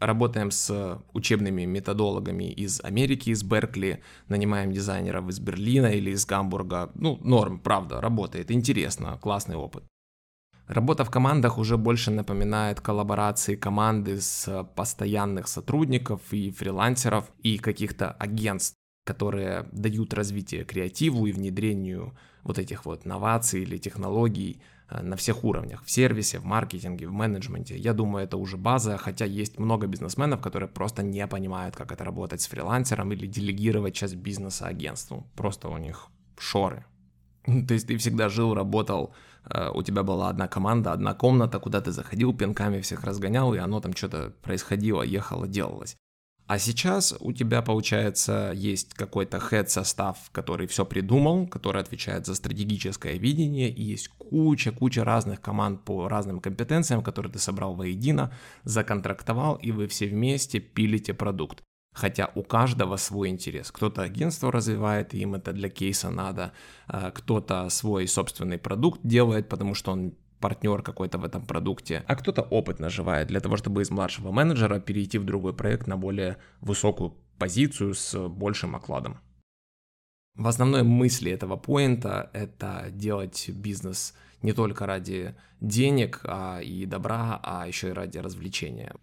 [0.00, 6.90] Работаем с учебными методологами из Америки, из Беркли, нанимаем дизайнеров из Берлина или из Гамбурга.
[6.94, 9.84] Ну, норм, правда, работает, интересно, классный опыт.
[10.66, 18.10] Работа в командах уже больше напоминает коллаборации команды с постоянных сотрудников и фрилансеров и каких-то
[18.12, 25.44] агентств, которые дают развитие креативу и внедрению вот этих вот новаций или технологий на всех
[25.44, 27.76] уровнях, в сервисе, в маркетинге, в менеджменте.
[27.76, 32.04] Я думаю, это уже база, хотя есть много бизнесменов, которые просто не понимают, как это
[32.04, 35.26] работать с фрилансером или делегировать часть бизнеса агентству.
[35.36, 36.84] Просто у них шоры.
[37.44, 39.14] То есть ты всегда жил, работал
[39.50, 43.58] Э, у тебя была одна команда, одна комната, куда ты заходил, пинками всех разгонял, и
[43.58, 45.96] оно там что-то происходило, ехало, делалось.
[46.46, 53.16] А сейчас у тебя, получается, есть какой-то head-состав, который все придумал, который отвечает за стратегическое
[53.16, 58.30] видение, и есть куча-куча разных команд по разным компетенциям, которые ты собрал воедино,
[58.64, 61.62] законтрактовал, и вы все вместе пилите продукт.
[61.94, 63.70] Хотя у каждого свой интерес.
[63.70, 66.52] Кто-то агентство развивает, им это для кейса надо.
[66.88, 72.16] А кто-то свой собственный продукт делает, потому что он партнер какой-то в этом продукте, а
[72.16, 76.36] кто-то опыт наживает для того, чтобы из младшего менеджера перейти в другой проект на более
[76.60, 79.16] высокую позицию с большим окладом.
[80.36, 87.40] В основной мысли этого поинта это делать бизнес не только ради денег а и добра,
[87.42, 88.94] а еще и ради развлечения.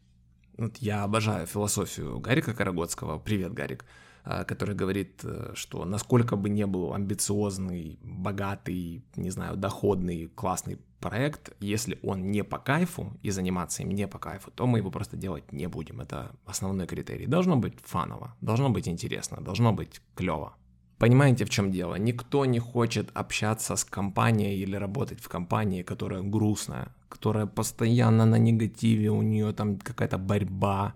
[0.59, 3.17] Вот я обожаю философию Гарика Карагодского.
[3.17, 3.83] Привет, Гарик
[4.23, 10.77] а, который говорит, э, что насколько бы не был амбициозный, богатый, не знаю, доходный, классный
[11.01, 14.91] проект, если он не по кайфу и заниматься им не по кайфу, то мы его
[14.91, 15.99] просто делать не будем.
[15.99, 17.27] Это основной критерий.
[17.27, 20.53] Должно быть фаново, должно быть интересно, должно быть клево.
[20.97, 21.95] Понимаете, в чем дело?
[21.99, 28.37] Никто не хочет общаться с компанией или работать в компании, которая грустная, которая постоянно на
[28.37, 30.93] негативе, у нее там какая-то борьба.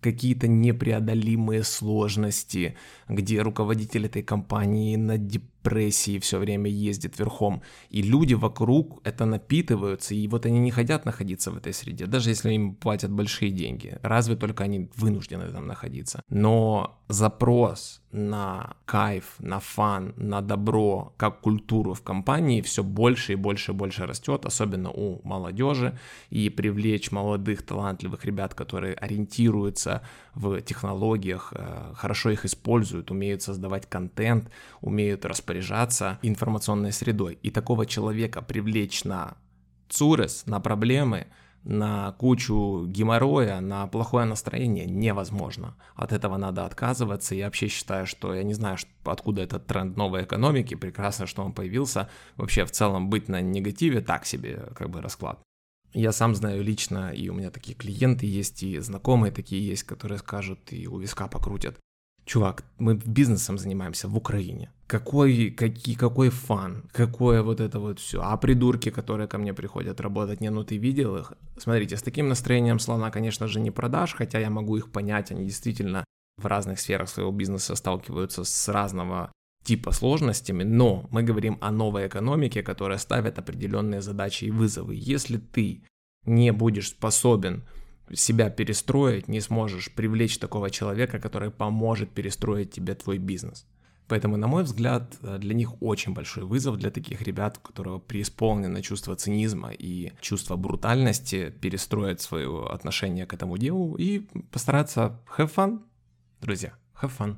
[0.00, 2.76] какие-то непреодолимые сложности,
[3.08, 5.18] где руководитель этой компании на
[5.66, 11.04] депрессии все время ездит верхом, и люди вокруг это напитываются, и вот они не хотят
[11.04, 15.66] находиться в этой среде, даже если им платят большие деньги, разве только они вынуждены там
[15.66, 16.22] находиться.
[16.28, 23.36] Но запрос на кайф, на фан, на добро, как культуру в компании все больше и
[23.36, 25.98] больше и больше растет, особенно у молодежи,
[26.30, 30.02] и привлечь молодых талантливых ребят, которые ориентируются
[30.34, 34.50] в технологиях, э, хорошо их используют, умеют создавать контент,
[34.80, 35.55] умеют распоряжаться
[36.22, 37.38] информационной средой.
[37.42, 39.36] И такого человека привлечь на
[39.88, 41.26] цурес, на проблемы,
[41.66, 45.74] на кучу геморроя, на плохое настроение невозможно.
[45.96, 47.34] От этого надо отказываться.
[47.34, 50.76] Я вообще считаю, что я не знаю, откуда этот тренд новой экономики.
[50.76, 52.08] Прекрасно, что он появился.
[52.36, 55.40] Вообще в целом быть на негативе так себе как бы расклад.
[55.92, 60.18] Я сам знаю лично, и у меня такие клиенты есть, и знакомые такие есть, которые
[60.18, 61.78] скажут и у виска покрутят.
[62.26, 64.72] Чувак, мы бизнесом занимаемся в Украине.
[64.88, 68.20] Какой, какие, какой фан, какое вот это вот все.
[68.20, 71.32] А придурки, которые ко мне приходят работать, не, ну ты видел их?
[71.56, 75.44] Смотрите, с таким настроением слона, конечно же, не продашь, хотя я могу их понять, они
[75.44, 76.04] действительно
[76.36, 79.30] в разных сферах своего бизнеса сталкиваются с разного
[79.62, 84.96] типа сложностями, но мы говорим о новой экономике, которая ставит определенные задачи и вызовы.
[84.96, 85.84] Если ты
[86.24, 87.62] не будешь способен
[88.12, 93.66] себя перестроить, не сможешь привлечь такого человека, который поможет перестроить тебе твой бизнес.
[94.08, 98.80] Поэтому, на мой взгляд, для них очень большой вызов для таких ребят, у которых преисполнено
[98.80, 104.20] чувство цинизма и чувство брутальности, перестроить свое отношение к этому делу и
[104.52, 105.82] постараться have fun,
[106.40, 107.36] друзья, have fun.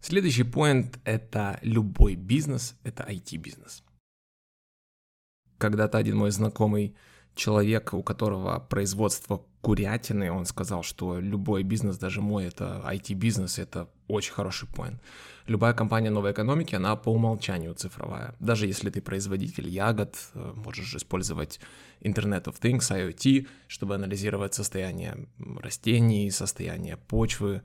[0.00, 3.84] Следующий point– это любой бизнес, это IT-бизнес.
[5.58, 6.96] Когда-то один мой знакомый
[7.34, 13.88] человек, у которого производство курятины, он сказал, что любой бизнес, даже мой, это IT-бизнес, это
[14.08, 14.98] очень хороший point.
[15.46, 18.34] Любая компания новой экономики, она по умолчанию цифровая.
[18.40, 21.60] Даже если ты производитель ягод, э, можешь использовать
[22.00, 27.62] Internet of Things, IoT, чтобы анализировать состояние растений, состояние почвы,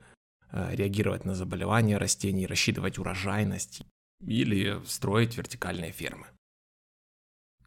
[0.50, 3.82] Э, реагировать на заболевания растений, рассчитывать урожайность
[4.20, 6.26] или строить вертикальные фермы.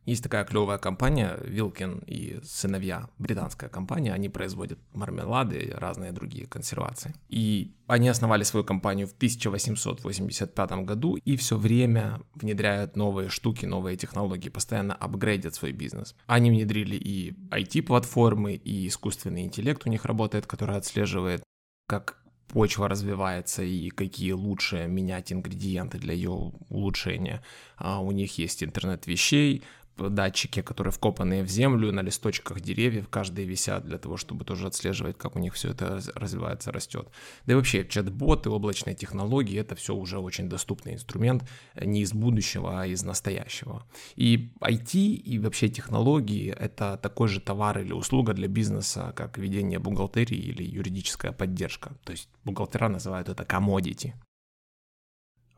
[0.06, 6.48] Есть такая клевая компания, Вилкин и сыновья, британская компания, они производят мармелады и разные другие
[6.48, 7.14] консервации.
[7.30, 13.96] И они основали свою компанию в 1885 году и все время внедряют новые штуки, новые
[13.96, 16.16] технологии, постоянно апгрейдят свой бизнес.
[16.26, 21.44] Они внедрили и IT-платформы, и искусственный интеллект у них работает, который отслеживает,
[21.88, 27.42] как почва развивается и какие лучше менять ингредиенты для ее улучшения.
[27.78, 29.64] А у них есть интернет вещей,
[30.10, 35.18] датчики, которые вкопанные в землю, на листочках деревьев, каждые висят для того, чтобы тоже отслеживать,
[35.18, 37.08] как у них все это развивается, растет.
[37.46, 41.44] Да и вообще, чат-боты, облачные технологии, это все уже очень доступный инструмент,
[41.76, 43.84] э, не из будущего, а из настоящего.
[44.16, 49.80] И IT и вообще технологии— это такой же товар или услуга для бизнеса, как ведение
[49.80, 51.94] бухгалтерии или юридическая поддержка.
[52.04, 54.14] То есть бухгалтера называют это commodity.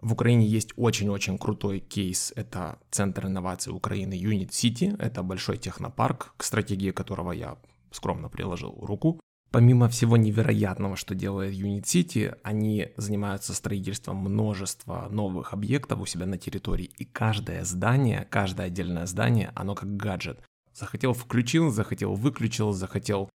[0.03, 2.33] В Украине есть очень-очень крутой кейс.
[2.35, 4.93] Это Центр инноваций Украины Unit City.
[4.99, 7.57] Это большой технопарк, к стратегии которого я
[7.89, 9.21] скромно приложил руку.
[9.49, 16.25] Помимо всего невероятного, что делает Unit City, они занимаются строительством множества новых объектов у себя
[16.25, 16.91] на территории.
[16.97, 20.41] И каждое здание, каждое отдельное здание, оно как гаджет.
[20.73, 23.29] Захотел включил, захотел выключил, захотел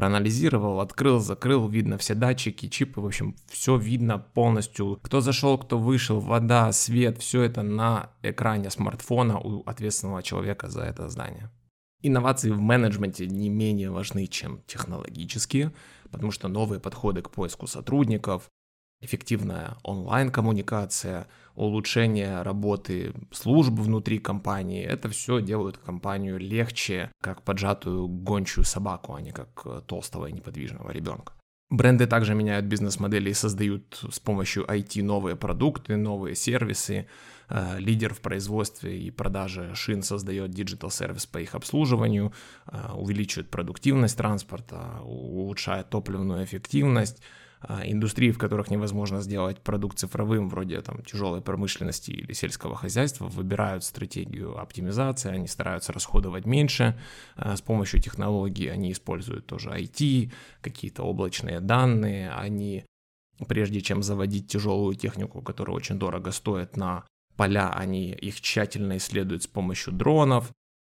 [0.00, 4.98] проанализировал, открыл, закрыл, видно все датчики, чипы, в общем, все видно полностью.
[5.02, 10.84] Кто зашел, кто вышел, вода, свет, все это на экране смартфона у ответственного человека за
[10.84, 11.50] это здание.
[12.00, 15.70] Инновации в менеджменте не менее важны, чем технологические,
[16.10, 18.48] потому что новые подходы к поиску сотрудников,
[19.02, 21.26] эффективная онлайн-коммуникация,
[21.60, 24.82] улучшение работы служб внутри компании.
[24.82, 30.32] Это все делают компанию легче, как поджатую гончую собаку, а не как э, толстого и
[30.32, 31.34] неподвижного ребенка.
[31.68, 37.06] Бренды также меняют бизнес-модели и создают с помощью IT новые продукты, новые сервисы.
[37.50, 42.32] Э, лидер в производстве и продаже шин создает digital-сервис по их обслуживанию,
[42.66, 47.20] э, увеличивает продуктивность транспорта, улучшает топливную эффективность,
[47.84, 53.84] индустрии, в которых невозможно сделать продукт цифровым, вроде там тяжелой промышленности или сельского хозяйства, выбирают
[53.84, 56.98] стратегию оптимизации, они стараются расходовать меньше,
[57.36, 60.32] а, с помощью технологий они используют тоже IT,
[60.62, 62.84] какие-то облачные данные, они
[63.46, 67.04] прежде чем заводить тяжелую технику, которая очень дорого стоит на
[67.36, 70.50] поля, они их тщательно исследуют с помощью дронов,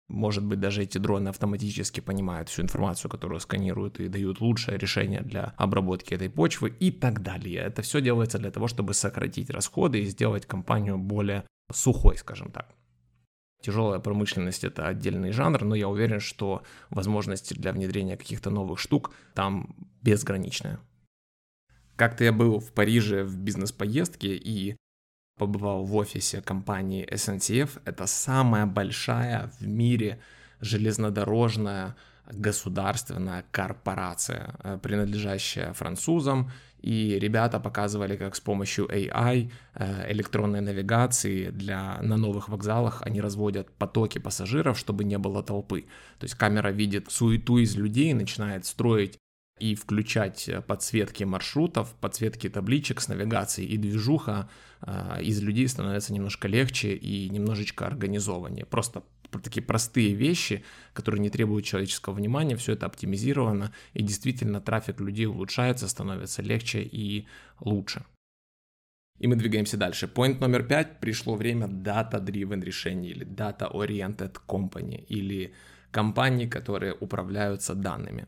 [0.08, 5.20] Может быть, даже эти дроны автоматически понимают всю информацию, которую сканируют и дают лучшее решение
[5.20, 7.62] для обработки этой почвы и так далее.
[7.62, 12.74] Это все делается для того, чтобы сократить расходы и сделать компанию более сухой, скажем так.
[13.62, 19.12] Тяжелая промышленность это отдельный жанр, но я уверен, что возможности для внедрения каких-то новых штук
[19.34, 20.78] там безграничные.
[21.96, 24.76] Как-то я был в Париже в бизнес-поездке и
[25.36, 27.80] побывал в офисе компании SNCF.
[27.84, 30.18] Это самая большая в мире
[30.60, 31.94] железнодорожная
[32.32, 41.50] государственная корпорация, э, принадлежащая французам, и ребята показывали, как с помощью AI, э, электронной навигации
[41.50, 45.82] для, на новых вокзалах они разводят потоки пассажиров, чтобы не было толпы.
[46.18, 49.18] То есть камера видит суету из людей, начинает строить
[49.58, 54.48] и включать э, подсветки маршрутов, подсветки табличек с навигацией, и движуха
[54.82, 58.66] э, из людей становится немножко легче и немножечко организованнее.
[58.66, 59.02] Просто
[59.42, 65.26] такие простые вещи, которые не требуют человеческого внимания, все это оптимизировано, и действительно трафик людей
[65.26, 67.26] улучшается, становится легче и
[67.60, 68.04] лучше.
[69.18, 70.06] И мы двигаемся дальше.
[70.14, 71.00] Point номер пять.
[71.00, 75.54] Пришло время data-driven решений или data-oriented company или
[75.90, 78.26] компании, которые управляются данными.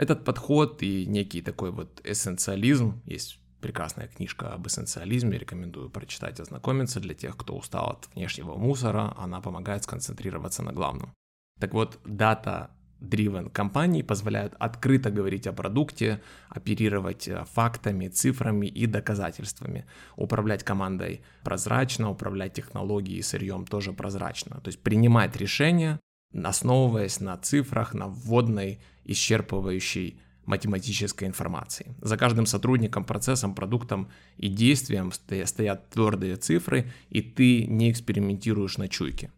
[0.00, 7.00] Этот подход и некий такой вот эссенциализм, есть прекрасная книжка об эссенциализме, рекомендую прочитать, ознакомиться
[7.00, 11.12] для тех, кто устал от внешнего мусора, она помогает сконцентрироваться на главном.
[11.60, 18.86] Так вот, дата driven компании позволяют открыто говорить о продукте, оперировать э, фактами, цифрами и
[18.86, 19.84] доказательствами.
[20.16, 24.60] Управлять командой прозрачно, управлять технологией и сырьем тоже прозрачно.
[24.62, 26.00] То есть принимать решения,
[26.32, 31.94] основываясь на цифрах, на вводной, исчерпывающей математической информации.
[32.00, 38.88] За каждым сотрудником, процессом, продуктом и действием стоят твердые цифры, и ты не экспериментируешь на
[38.88, 39.30] чуйке.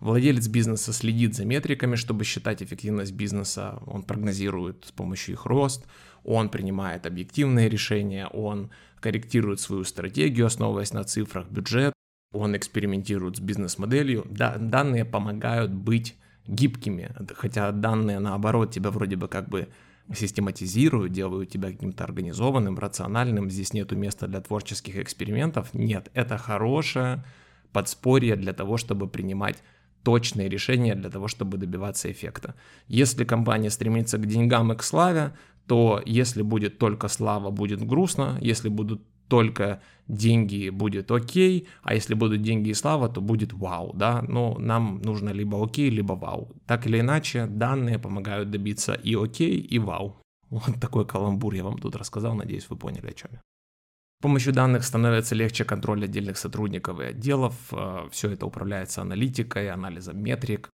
[0.00, 5.86] Владелец бизнеса следит за метриками, чтобы считать эффективность бизнеса, он прогнозирует с помощью их рост,
[6.24, 8.70] он принимает объективные решения, он
[9.00, 11.92] корректирует свою стратегию, основываясь на цифрах, бюджет,
[12.32, 14.26] он экспериментирует с бизнес-моделью.
[14.30, 16.16] Да, данные помогают быть
[16.46, 19.68] гибкими, хотя данные наоборот тебя вроде бы как бы
[20.14, 25.72] систематизируют, делают тебя каким-то организованным, рациональным, здесь нету места для творческих экспериментов.
[25.72, 27.24] Нет, это хорошее
[27.72, 29.62] подспорье для того, чтобы принимать
[30.02, 32.54] точные решения для того, чтобы добиваться эффекта.
[32.88, 35.32] Если компания стремится к деньгам и к славе,
[35.66, 42.14] то если будет только слава, будет грустно, если будут только деньги, будет окей, а если
[42.14, 46.52] будут деньги и слава, то будет вау, да, но нам нужно либо окей, либо вау.
[46.66, 50.16] Так или иначе, данные помогают добиться и окей, и вау.
[50.50, 53.38] Вот такой каламбур я вам тут рассказал, надеюсь, вы поняли о чем я.
[53.38, 59.70] С помощью данных становится легче контроль отдельных сотрудников и отделов, э, все это управляется аналитикой,
[59.70, 60.70] анализом метрик,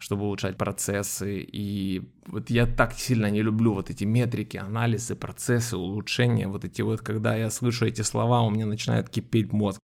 [0.00, 1.46] чтобы улучшать процессы.
[1.52, 6.48] И вот я так сильно не люблю вот эти метрики, анализы, процессы, улучшения.
[6.48, 9.78] Вот эти вот, когда я слышу эти слова, у меня начинает кипеть мозг.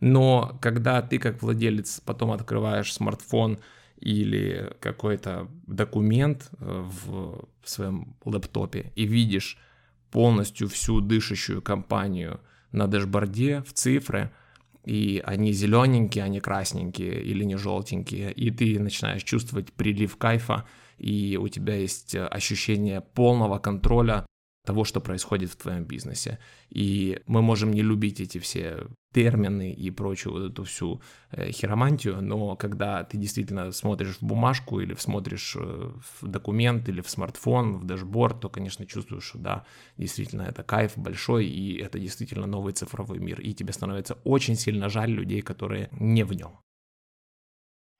[0.00, 3.58] Но когда ты как владелец потом открываешь смартфон
[3.96, 9.56] или какой-то документ э, в своем лэптопе и видишь
[10.10, 12.40] полностью всю дышащую компанию
[12.70, 14.30] на дэшборде в цифры–
[14.84, 20.66] и они зелененькие, они красненькие или не желтенькие, и ты начинаешь чувствовать прилив кайфа,
[20.98, 24.26] и у тебя есть ощущение полного контроля
[24.64, 26.38] того, что происходит в твоем бизнесе.
[26.70, 31.00] И мы можем не любить эти все термины и прочую вот эту всю
[31.30, 37.00] э, хиромантию, но когда ты действительно смотришь в бумажку или смотришь э, в документ или
[37.00, 39.64] в смартфон, в дашборд, то, конечно, чувствуешь, что да,
[39.98, 44.88] действительно это кайф большой, и это действительно новый цифровой мир, и тебе становится очень сильно
[44.88, 46.58] жаль людей, которые не в нем.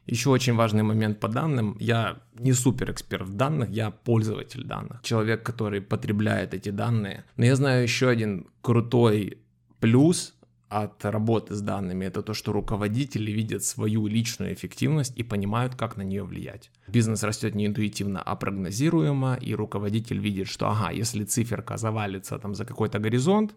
[0.07, 1.76] Еще очень важный момент по данным.
[1.80, 5.00] Я не супер эксперт в данных, я пользователь данных.
[5.02, 7.24] Человек, который потребляет эти данные.
[7.36, 9.38] Но я знаю еще один крутой
[9.80, 10.34] плюс
[10.68, 15.96] от работы с данными, это то, что руководители видят свою личную эффективность и понимают, как
[15.96, 16.70] на нее влиять.
[16.88, 22.55] Бизнес растет не интуитивно, а прогнозируемо, и руководитель видит, что ага, если циферка завалится там
[22.55, 23.55] за какой-то горизонт,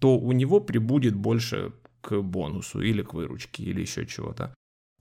[0.00, 4.52] то у него прибудет больше к бонусу или к выручке или еще чего-то.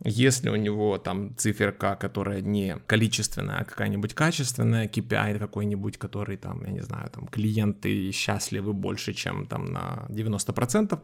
[0.04, 6.64] Если у него там циферка, которая не количественная, а какая-нибудь качественная, KPI какой-нибудь, который там,
[6.66, 11.00] я не знаю, там клиенты счастливы больше, чем там на 90%,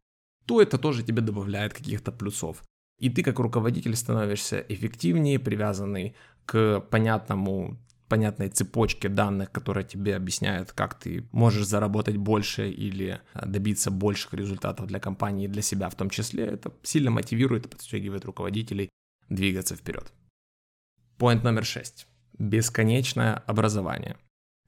[0.46, 2.64] то это тоже тебе добавляет каких-то плюсов.
[3.00, 6.16] И ты как руководитель становишься эффективнее, привязанный
[6.46, 7.78] к понятному
[8.12, 14.34] понятной цепочке данных, которая тебе объясняет, как ты можешь заработать больше или э, добиться больших
[14.34, 18.90] результатов для компании и для себя в том числе, это сильно мотивирует и подстегивает руководителей
[19.30, 20.12] двигаться вперед.
[21.18, 22.08] Point номер шесть.
[22.38, 24.18] Бесконечное образование.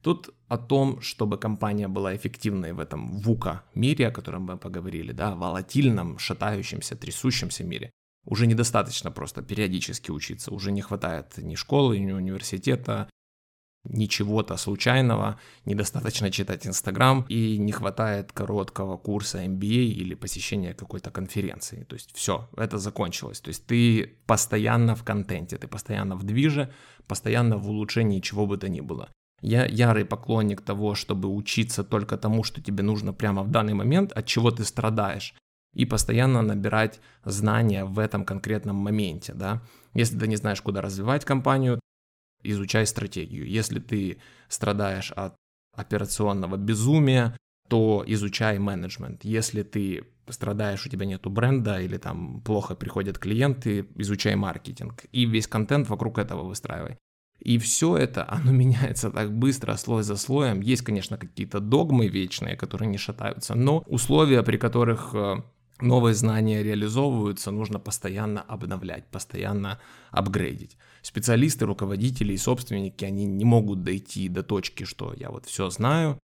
[0.02, 5.12] Тут о том, чтобы компания была эффективной в этом ВУКа мире, о котором мы поговорили,
[5.12, 7.92] да, волатильном, шатающемся, трясущемся мире.
[8.26, 13.10] Уже недостаточно просто периодически учиться, уже не хватает ни школы, ни университета,
[13.86, 21.12] ни чего-то случайного, недостаточно читать Инстаграм и не хватает короткого курса MBA или посещения какой-то
[21.12, 21.84] конференции.
[21.84, 23.42] То есть все, это закончилось.
[23.42, 26.72] То есть ты постоянно в контенте, ты постоянно в движе,
[27.08, 29.10] постоянно в улучшении чего бы то ни было.
[29.42, 34.14] Я ярый поклонник того, чтобы учиться только тому, что тебе нужно прямо в данный момент,
[34.14, 35.36] от чего ты страдаешь,
[35.74, 39.62] и постоянно набирать знания в этом конкретном моменте, да.
[39.94, 41.80] Если ты не знаешь, куда развивать компанию,
[42.44, 43.48] изучай стратегию.
[43.48, 44.18] Если ты
[44.48, 45.36] страдаешь от
[45.76, 47.38] операционного безумия,
[47.70, 49.26] то изучай менеджмент.
[49.26, 55.06] Если ты страдаешь, у тебя нету бренда или там плохо приходят клиенты, изучай маркетинг.
[55.12, 56.98] И весь контент вокруг этого выстраивай.
[57.40, 60.62] И все это, оно меняется так быстро, слой за слоем.
[60.62, 65.42] Есть, конечно, какие-то догмы вечные, которые не шатаются, но условия, при которых э,
[65.82, 69.80] новые знания реализовываются, нужно постоянно обновлять, постоянно
[70.12, 70.78] апгрейдить.
[71.02, 76.20] Специалисты, руководители и собственники, они не могут дойти до точки, что я вот все знаю,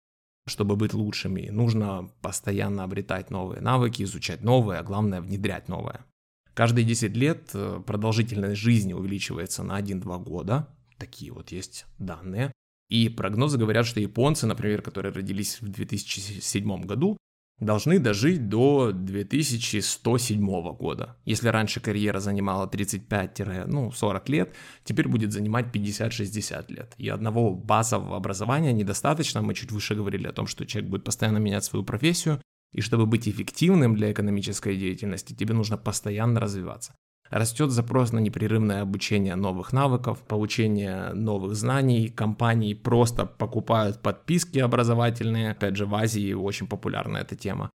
[0.47, 1.49] чтобы быть лучшими.
[1.49, 6.05] Нужно постоянно обретать новые навыки, изучать новые, а главное внедрять новое.
[6.53, 10.67] Каждые 10 лет э, продолжительность жизни увеличивается на 1-2 года.
[10.97, 12.51] Такие вот есть данные.
[12.89, 17.17] И прогнозы говорят, что японцы, например, которые родились в 2007 году,
[17.59, 20.45] должны дожить до 2107
[20.75, 21.17] года.
[21.25, 23.91] Если раньше карьера занимала 35-40 ну,
[24.27, 26.93] лет, теперь будет занимать 50-60 лет.
[26.97, 29.41] И одного базового образования недостаточно.
[29.41, 32.41] Мы чуть выше говорили о том, что человек будет постоянно менять свою профессию.
[32.71, 36.93] И чтобы быть эффективным для экономической деятельности, тебе нужно постоянно развиваться.
[37.29, 42.09] Растет запрос на непрерывное обучение новых навыков, получение новых знаний.
[42.09, 45.51] Компании просто покупают подписки образовательные.
[45.51, 47.69] Опять же, в Азии очень популярна эта тема.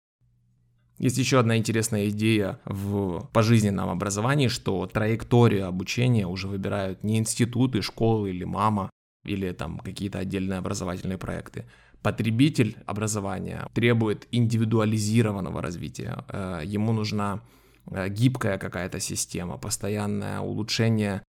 [0.98, 7.82] Есть еще одна интересная идея в пожизненном образовании, что траекторию обучения уже выбирают не институты,
[7.82, 8.90] школы или мама,
[9.24, 11.66] или там какие-то отдельные образовательные проекты.
[12.02, 16.26] Потребитель образования требует индивидуализированного развития.
[16.28, 17.42] Э, ему нужна
[17.90, 21.24] гибкая какая-то система, постоянное улучшение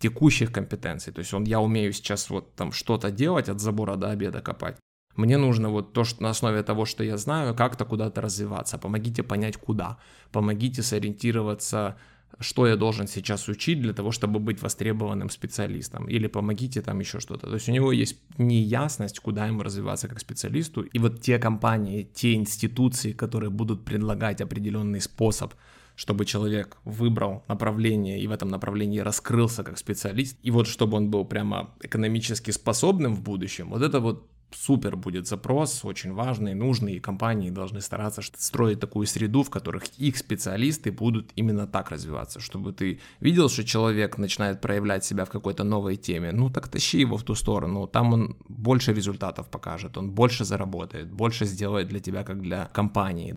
[0.00, 1.12] текущих компетенций.
[1.12, 4.76] То есть он, я умею сейчас вот там что-то делать от забора до обеда копать.
[5.16, 8.78] Мне нужно вот то, что на основе того, что я знаю, как-то куда-то развиваться.
[8.78, 9.98] Помогите понять, куда.
[10.30, 11.96] Помогите сориентироваться,
[12.38, 16.08] что я должен сейчас учить для того, чтобы быть востребованным специалистом.
[16.08, 17.48] Или помогите там еще что-то.
[17.48, 20.82] То есть у него есть неясность, куда ему развиваться как специалисту.
[20.82, 25.52] И вот те компании, те институции, которые будут предлагать определенный способ
[25.98, 31.10] чтобы человек выбрал направление и в этом направлении раскрылся как специалист, и вот чтобы он
[31.10, 36.94] был прямо экономически способным в будущем, вот это вот супер будет запрос, очень важный, нужный,
[36.94, 42.38] и компании должны стараться строить такую среду, в которых их специалисты будут именно так развиваться,
[42.38, 47.00] чтобы ты видел, что человек начинает проявлять себя в какой-то новой теме, ну так тащи
[47.00, 51.98] его в ту сторону, там он больше результатов покажет, он больше заработает, больше сделает для
[51.98, 53.36] тебя, как для компании.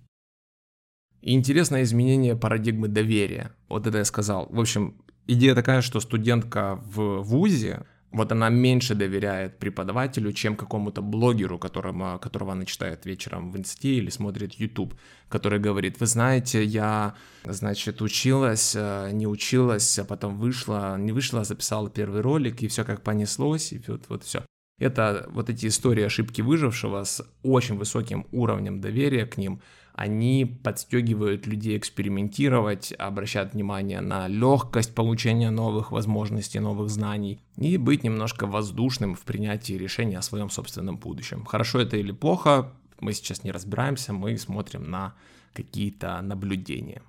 [1.22, 3.52] И интересное изменение парадигмы доверия.
[3.70, 4.48] Вот это я сказал.
[4.50, 4.96] В общем,
[5.28, 12.20] идея такая, что студентка в ВУЗе, вот она меньше доверяет преподавателю, чем какому-то блогеру, которому,
[12.20, 14.96] которого она читает вечером в инсте или смотрит YouTube,
[15.30, 17.16] который говорит, вы знаете, я,
[17.46, 22.84] значит, училась, э, не училась, а потом вышла, не вышла, записала первый ролик, и все
[22.84, 24.44] как понеслось, и вот, вот все.
[24.78, 29.62] Это вот эти истории ошибки выжившего с очень высоким уровнем доверия к ним–
[30.02, 38.04] они подстегивают людей экспериментировать, обращать внимание на легкость получения новых возможностей, новых знаний и быть
[38.04, 41.46] немножко воздушным в принятии решения о своем собственном будущем.
[41.46, 45.14] Хорошо это или плохо, мы сейчас не разбираемся, мы смотрим на
[45.54, 47.04] какие-то наблюдения.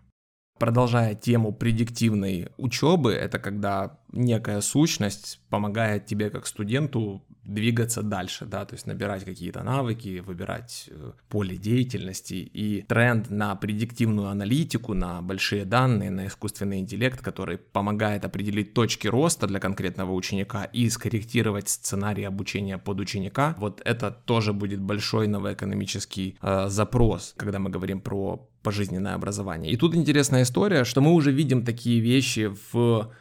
[0.59, 8.64] Продолжая тему предиктивной учебы, это когда некая сущность помогает тебе как студенту двигаться дальше, да,
[8.64, 15.22] то есть набирать какие-то навыки, выбирать э, поле деятельности и тренд на предиктивную аналитику, на
[15.22, 21.68] большие данные, на искусственный интеллект, который помогает определить точки роста для конкретного ученика и скорректировать
[21.68, 28.01] сценарий обучения под ученика, вот это тоже будет большой новоэкономический э, запрос, когда мы говорим
[28.01, 29.72] про пожизненное образование.
[29.72, 33.12] И тут интересная история, что мы уже видим такие вещи в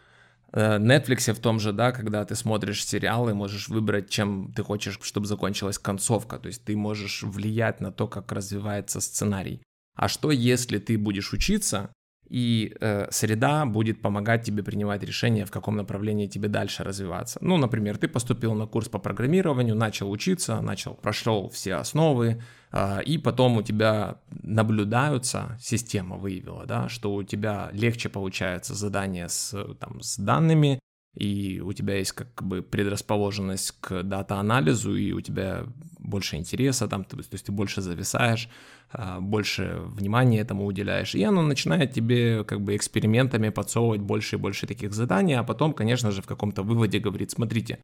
[0.53, 5.25] Netflix в том же, да, когда ты смотришь сериалы, можешь выбрать, чем ты хочешь, чтобы
[5.25, 9.61] закончилась концовка, то есть ты можешь влиять на то, как развивается сценарий.
[9.95, 11.93] А что, если ты будешь учиться,
[12.31, 17.39] и э, среда будет помогать тебе принимать решения, в каком направлении тебе дальше развиваться.
[17.41, 23.03] Ну, например, ты поступил на курс по программированию, начал учиться, начал, прошел все основы, э,
[23.03, 29.53] и потом у тебя наблюдаются, система выявила, да, что у тебя легче получается задание с,
[29.79, 30.79] там, с данными,
[31.15, 35.65] и у тебя есть как бы предрасположенность к дата-анализу, и у тебя
[35.99, 38.49] больше интереса там, то есть ты больше зависаешь,
[38.91, 44.39] а, больше внимания этому уделяешь, и оно начинает тебе как бы экспериментами подсовывать больше и
[44.39, 47.79] больше таких заданий, а потом, конечно же, в каком-то выводе говорит, смотрите,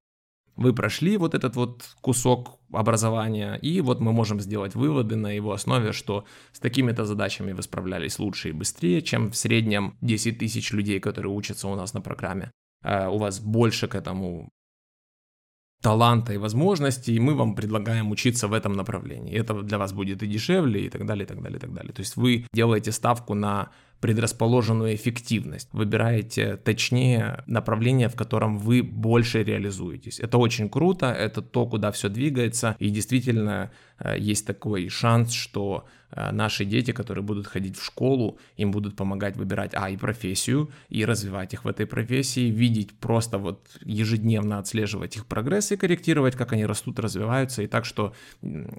[0.55, 5.51] вы прошли вот этот вот кусок образования, и вот мы можем сделать выводы на его
[5.51, 10.71] основе, что с такими-то задачами вы справлялись лучше и быстрее, чем в среднем 10 тысяч
[10.71, 12.51] людей, которые учатся у нас на программе.
[12.81, 14.49] А, у вас больше к этому
[15.81, 19.37] таланта и возможностей, и мы вам предлагаем учиться в этом направлении.
[19.37, 21.93] Это для вас будет и дешевле, и так далее, и так далее, и так далее.
[21.93, 23.69] То есть вы делаете ставку на
[24.01, 30.19] предрасположенную эффективность, выбираете точнее направление, в котором вы больше реализуетесь.
[30.19, 35.85] Это очень круто, это то, куда все двигается, и действительно э, есть такой шанс, что
[35.85, 40.69] э, наши дети, которые будут ходить в школу, им будут помогать выбирать, а, и профессию,
[40.89, 46.35] и развивать их в этой профессии, видеть просто вот ежедневно отслеживать их прогресс и корректировать,
[46.35, 48.13] как они растут, развиваются, и так, что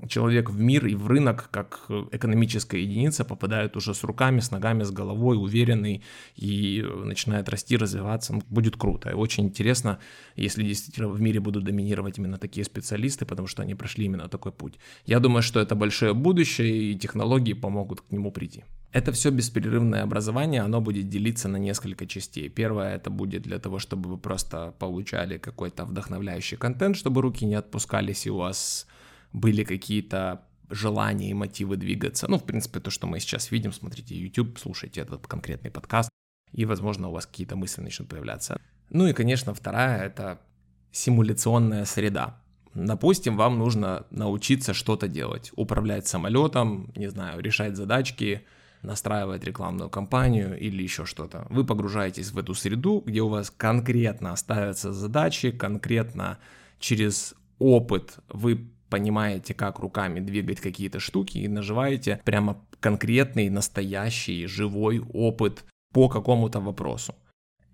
[0.09, 4.83] человек в мир и в рынок, как экономическая единица, попадает уже с руками, с ногами,
[4.83, 6.03] с головой, уверенный
[6.37, 8.33] и начинает расти, развиваться.
[8.33, 9.11] Ну, будет круто.
[9.11, 9.99] И очень интересно,
[10.37, 14.53] если действительно в мире будут доминировать именно такие специалисты, потому что они прошли именно такой
[14.53, 14.79] путь.
[15.07, 17.18] Я думаю, что это большое будущее, и технологии
[17.55, 18.65] помогут к нему прийти.
[18.93, 22.49] Это все бесперерывное образование, оно будет делиться на несколько частей.
[22.49, 27.55] Первое это будет для того, чтобы вы просто получали какой-то вдохновляющий контент, чтобы руки не
[27.55, 28.87] отпускались, и у вас
[29.33, 30.41] были какие-то
[30.71, 32.29] желания и мотивы двигаться.
[32.29, 36.11] Ну, в принципе, то, что мы сейчас видим, смотрите YouTube, слушайте этот конкретный подкаст,
[36.53, 38.59] и, возможно, у вас какие-то мысли начнут появляться.
[38.91, 40.41] Ну и, конечно, вторая— это
[40.93, 42.41] симуляционная среда.
[42.87, 48.43] Допустим, вам нужно научиться что-то делать, управлять самолетом, не знаю, решать задачки,
[48.83, 51.45] настраивать рекламную кампанию или еще что-то.
[51.51, 56.39] Вы погружаетесь в эту среду, где у вас конкретно ставятся задачи, конкретно
[56.79, 65.01] через опыт вы понимаете, как руками двигать какие-то штуки и наживаете прямо конкретный, настоящий, живой
[65.01, 67.17] опыт по какому-то вопросу.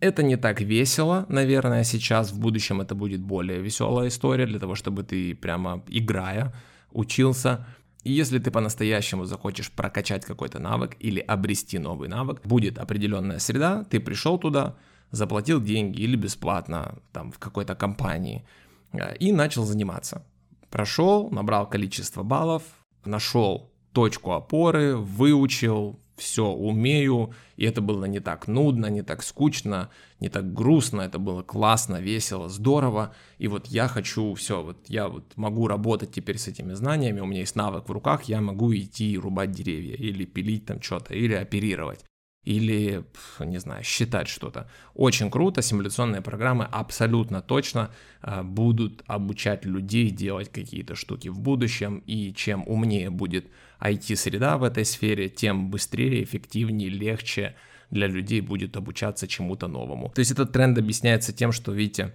[0.05, 4.75] Это не так весело, наверное, сейчас, в будущем это будет более веселая история для того,
[4.75, 6.53] чтобы ты прямо играя
[6.93, 7.67] учился.
[8.03, 13.85] И если ты по-настоящему захочешь прокачать какой-то навык или обрести новый навык, будет определенная среда,
[13.85, 14.77] ты пришел туда,
[15.11, 18.45] заплатил деньги или бесплатно там в какой-то компании
[18.93, 20.27] э, и начал заниматься.
[20.69, 22.63] Прошел, набрал количество баллов,
[23.07, 29.91] нашел точку опоры, выучил, все умею, и это было не так нудно, не так скучно,
[30.21, 35.09] не так грустно, это было классно, весело, здорово, и вот я хочу все, вот я
[35.09, 38.75] вот могу работать теперь с этими знаниями, у меня есть навык в руках, я могу
[38.75, 42.05] идти рубать деревья, или пилить там что-то, или оперировать
[42.45, 43.05] или,
[43.41, 44.69] не знаю, считать что-то.
[44.95, 47.91] Очень круто, симуляционные программы абсолютно точно
[48.21, 53.47] а, будут обучать людей делать какие-то штуки в будущем, и чем умнее будет
[53.81, 57.55] IT-среда в этой сфере, тем быстрее, эффективнее, легче
[57.91, 60.11] для людей будет обучаться чему-то новому.
[60.15, 62.15] То есть этот тренд объясняется тем, что, видите,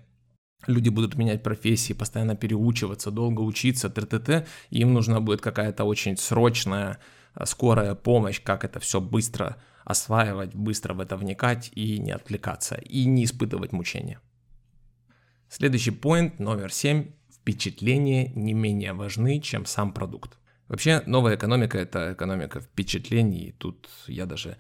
[0.68, 4.46] люди будут менять профессии, постоянно переучиваться, долго учиться, т.т.т.
[4.70, 7.00] Им нужна будет какая-то очень срочная,
[7.34, 9.58] а, скорая помощь, как это все быстро
[9.90, 14.22] осваивать, быстро в это вникать и не отвлекаться, и не испытывать мучения.
[15.50, 17.12] Следующий поинт, номер 7.
[17.34, 20.38] Впечатления не менее важны, чем сам продукт.
[20.68, 24.58] Вообще, новая экономика– это экономика впечатлений, тут я даже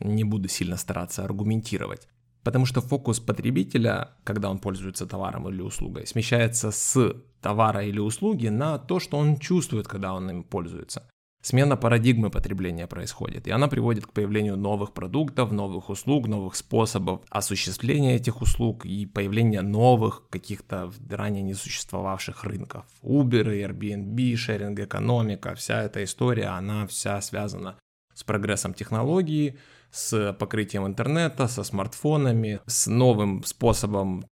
[0.00, 2.08] не буду сильно стараться аргументировать.
[2.42, 8.48] Потому что фокус потребителя, когда он пользуется товаром или услугой, смещается с товара или услуги
[8.48, 11.08] на то, что он чувствует, когда он им пользуется.
[11.44, 17.20] Смена парадигмы потребления происходит, и она приводит к появлению новых продуктов, новых услуг, новых способов
[17.28, 22.86] осуществления этих услуг и появления новых каких-то ранее не существовавших рынков.
[23.02, 27.76] Uber, Airbnb, шеринг-экономика, вся эта история, она вся связана
[28.14, 29.58] с прогрессом технологии,
[29.90, 34.24] с покрытием интернета, со смартфонами, с новым способом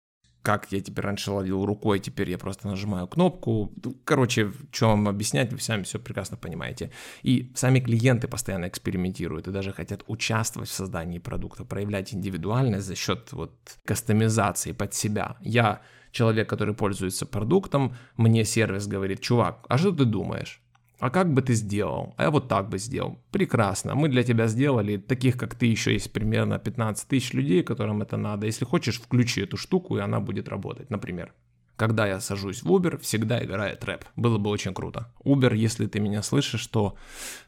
[0.43, 3.73] как я теперь раньше ловил рукой, теперь я просто нажимаю кнопку.
[4.03, 6.91] Короче, что вам объяснять, вы сами все прекрасно понимаете.
[7.23, 12.95] И сами клиенты постоянно экспериментируют и даже хотят участвовать в создании продукта, проявлять индивидуальность за
[12.95, 13.53] счет вот
[13.85, 15.37] кастомизации под себя.
[15.39, 15.81] Я
[16.11, 20.62] человек, который пользуется продуктом, мне сервис говорит, чувак, а что ты думаешь?
[21.03, 22.13] А как бы ты сделал?
[22.15, 23.17] А я вот так бы сделал.
[23.29, 23.93] Прекрасно.
[23.93, 24.95] Мы для тебя сделали.
[24.95, 28.45] Таких, как ты, еще есть примерно 15 тысяч людей, которым это надо.
[28.45, 31.33] Если хочешь, включи эту штуку, и она будет работать, например.
[31.75, 34.05] Когда я сажусь в Uber, всегда играет рэп.
[34.15, 35.11] Было бы очень круто.
[35.25, 36.95] Uber, если ты меня слышишь, то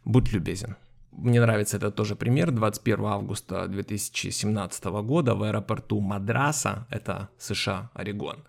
[0.03, 0.75] будь любезен.
[1.13, 2.51] Мне нравится этот тоже пример.
[2.51, 8.43] 21 августа 2017 года в аэропорту Мадраса, это США, Орегон,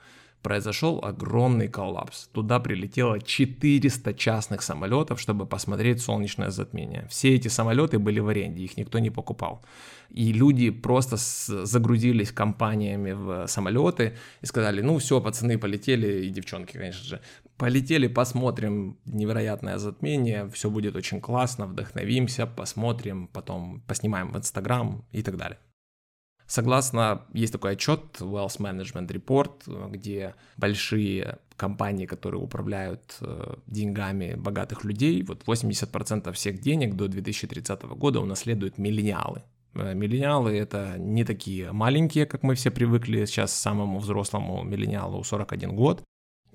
[0.46, 2.28] произошел огромный коллапс.
[2.32, 7.04] Туда прилетело 400 частных самолетов, чтобы посмотреть солнечное затмение.
[7.10, 9.64] Все эти самолеты были в аренде, их никто не покупал.
[10.08, 16.74] И люди просто загрузились компаниями в самолеты и сказали, ну все, пацаны полетели, и девчонки,
[16.74, 17.20] конечно же,
[17.56, 25.22] полетели, посмотрим невероятное затмение, все будет очень классно, вдохновимся, посмотрим, потом поснимаем в Инстаграм и
[25.22, 25.58] так далее.
[26.46, 34.84] Согласно, есть такой отчет Wealth Management Report, где большие компании, которые управляют э, деньгами богатых
[34.84, 39.42] людей, вот 80% всех денег до 2030 года унаследуют миллениалы.
[39.74, 45.74] Э, миллениалы это не такие маленькие, как мы все привыкли сейчас самому взрослому миллениалу 41
[45.74, 46.02] год.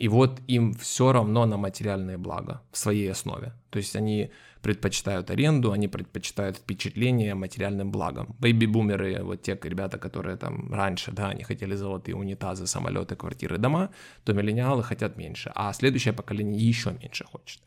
[0.02, 3.54] И вот им все равно на материальные блага в своей основе.
[3.70, 4.32] То есть они
[4.64, 8.36] предпочитают аренду, они предпочитают впечатление материальным благом.
[8.40, 13.90] Бэйби-бумеры, вот те ребята, которые там раньше, да, они хотели золотые унитазы, самолеты, квартиры, дома,
[14.24, 17.62] то миллениалы хотят меньше, а следующее поколение еще меньше хочет.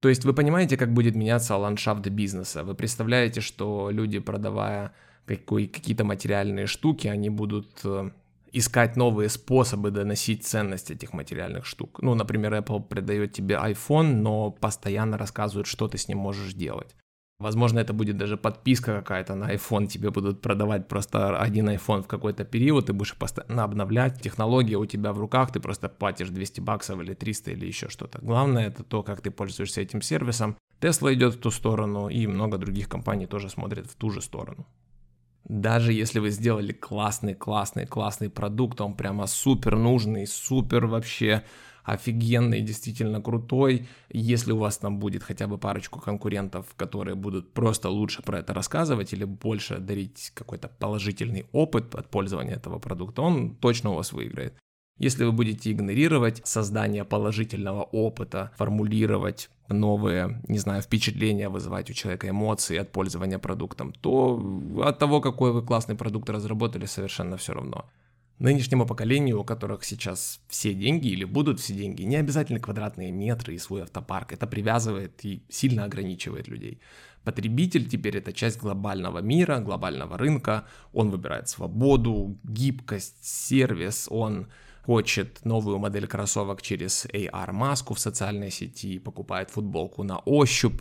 [0.00, 2.64] То есть вы понимаете, как будет меняться ландшафт бизнеса.
[2.64, 4.92] Вы представляете, что люди, продавая
[5.26, 8.10] какие-то материальные штуки, они будут э,
[8.52, 12.00] искать новые способы доносить ценность этих материальных штук.
[12.02, 16.94] Ну, например, Apple продает тебе iPhone, но постоянно рассказывает, что ты с ним можешь делать.
[17.40, 22.06] Возможно, это будет даже подписка какая-то на iPhone, тебе будут продавать просто один iPhone в
[22.06, 26.60] какой-то период, ты будешь постоянно обновлять, технология у тебя в руках, ты просто платишь 200
[26.60, 28.18] баксов или 300 или еще что-то.
[28.20, 30.58] Главное это то, как ты пользуешься этим сервисом.
[30.80, 34.66] Tesla идет в ту сторону, и много других компаний тоже смотрят в ту же сторону.
[35.50, 41.42] Даже если вы сделали классный, классный, классный продукт, он прямо супер нужный, супер вообще
[41.82, 43.88] офигенный, действительно крутой.
[44.10, 48.54] Если у вас там будет хотя бы парочку конкурентов, которые будут просто лучше про это
[48.54, 54.12] рассказывать или больше дарить какой-то положительный опыт от пользования этого продукта, он точно у вас
[54.12, 54.54] выиграет.
[54.98, 62.28] Если вы будете игнорировать создание положительного опыта, формулировать новые, не знаю, впечатления, вызывать у человека
[62.28, 64.40] эмоции от пользования продуктом, то
[64.84, 67.84] от того, какой вы классный продукт разработали, совершенно все равно.
[68.40, 73.54] Нынешнему поколению, у которых сейчас все деньги или будут все деньги, не обязательно квадратные метры
[73.54, 74.32] и свой автопарк.
[74.32, 76.80] Это привязывает и сильно ограничивает людей.
[77.24, 80.64] Потребитель теперь это часть глобального мира, глобального рынка.
[80.94, 84.48] Он выбирает свободу, гибкость, сервис, он
[84.90, 90.80] хочет новую модель кроссовок через AR-маску в социальной сети, покупает футболку на ощупь,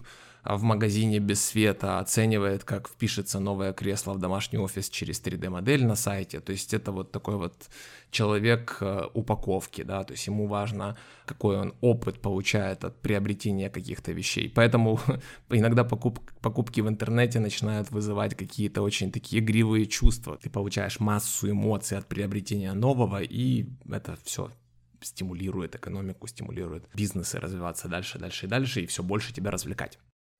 [0.57, 5.95] в магазине без света, оценивает, как впишется новое кресло в домашний офис через 3D-модель на
[5.95, 6.39] сайте.
[6.39, 7.69] То есть это вот такой вот
[8.11, 14.11] человек э, упаковки, да, то есть ему важно, какой он опыт получает от приобретения каких-то
[14.11, 14.49] вещей.
[14.49, 14.99] Поэтому
[15.49, 20.37] иногда покуп, покупки в интернете начинают вызывать какие-то очень такие игривые чувства.
[20.37, 24.51] Ты получаешь массу эмоций от приобретения нового, и это все
[25.01, 29.99] стимулирует экономику, стимулирует бизнесы развиваться дальше, дальше и дальше, и все больше тебя развлекать.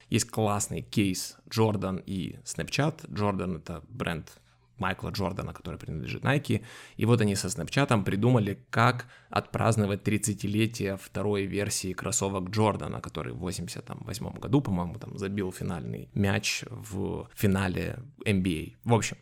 [0.10, 3.10] Есть классный кейс Jordan и Snapchat.
[3.10, 4.40] Jordan это бренд
[4.80, 6.64] Майкла Джордана, который принадлежит Nike.
[6.98, 13.40] И вот они со Snapchat придумали, как отпраздновать 30-летие второй версии кроссовок Джордана, который в
[13.40, 18.76] 88 году, по-моему, там забил финальный мяч в финале NBA.
[18.84, 19.18] В общем,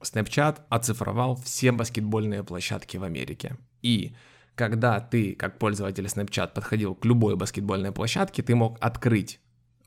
[0.00, 3.56] Snapchat оцифровал все баскетбольные площадки в Америке.
[3.82, 4.14] И
[4.54, 9.40] когда ты, как пользователь Snapchat, подходил к любой баскетбольной площадке, ты мог открыть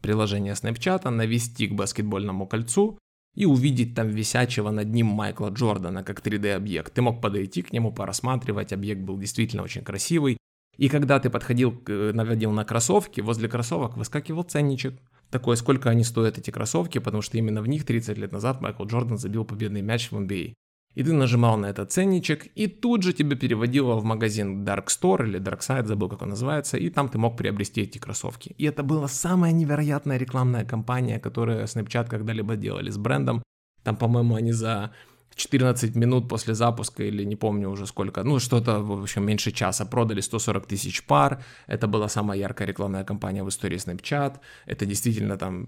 [0.04, 2.99] приложение Snapchat, навести к баскетбольному кольцу
[3.34, 6.93] и увидеть там висячего над ним Майкла Джордана как 3D-объект.
[6.93, 10.38] Ты мог подойти к нему, порассматривать, объект был действительно очень красивый.
[10.78, 14.99] И когда ты подходил, наводил на кроссовки, возле кроссовок выскакивал ценничек.
[15.32, 18.86] Такое, сколько они стоят, эти кроссовки, потому что именно в них 30 лет назад Майкл
[18.86, 20.54] Джордан забил победный мяч в NBA.
[20.96, 25.28] И ты нажимал на этот ценничек, и тут же тебя переводило в магазин Dark Store
[25.28, 28.56] или Dark Side, забыл, как он называется, и там ты мог приобрести эти кроссовки.
[28.58, 33.41] И это была самая невероятная рекламная кампания, которую Snapchat когда-либо делали с брендом.
[33.84, 34.91] Там, по-моему, они за
[35.36, 39.86] 14 минут после запуска, или не помню уже сколько, ну что-то, в общем, меньше часа,
[39.86, 41.44] продали 140 тысяч пар.
[41.68, 44.39] Это была самая яркая рекламная кампания в истории Snapchat.
[44.68, 45.68] Это действительно там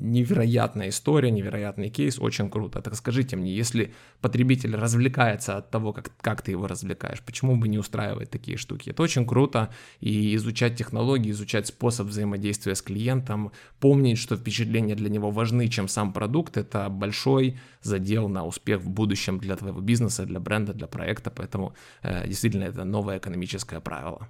[0.00, 2.80] невероятная история, невероятный кейс, очень круто.
[2.80, 7.68] Так скажите мне, если потребитель развлекается от того, как, как ты его развлекаешь, почему бы
[7.68, 8.90] не устраивать такие штуки?
[8.90, 9.70] Это очень круто,
[10.00, 15.88] и изучать технологии, изучать способ взаимодействия с клиентом, помнить, что впечатления для него важны, чем
[15.88, 20.86] сам продукт, это большой задел на успех в будущем для твоего бизнеса, для бренда, для
[20.86, 24.28] проекта, поэтому э, действительно это новое экономическое правило.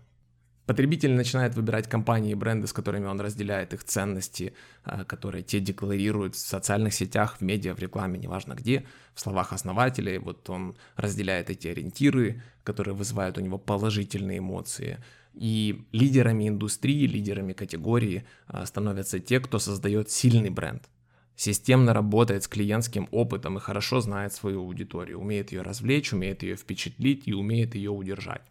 [0.66, 4.52] Потребитель начинает выбирать компании и бренды, с которыми он разделяет их ценности,
[4.82, 9.52] а, которые те декларируют в социальных сетях, в медиа, в рекламе, неважно где, в словах
[9.52, 10.18] основателей.
[10.18, 14.98] Вот он разделяет эти ориентиры, которые вызывают у него положительные эмоции.
[15.34, 20.88] И лидерами индустрии, лидерами категории а, становятся те, кто создает сильный бренд,
[21.36, 26.56] системно работает с клиентским опытом и хорошо знает свою аудиторию, умеет ее развлечь, умеет ее
[26.56, 28.42] впечатлить и умеет ее удержать.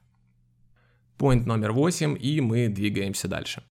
[1.17, 3.63] Point номер 8, и мы двигаемся дальше.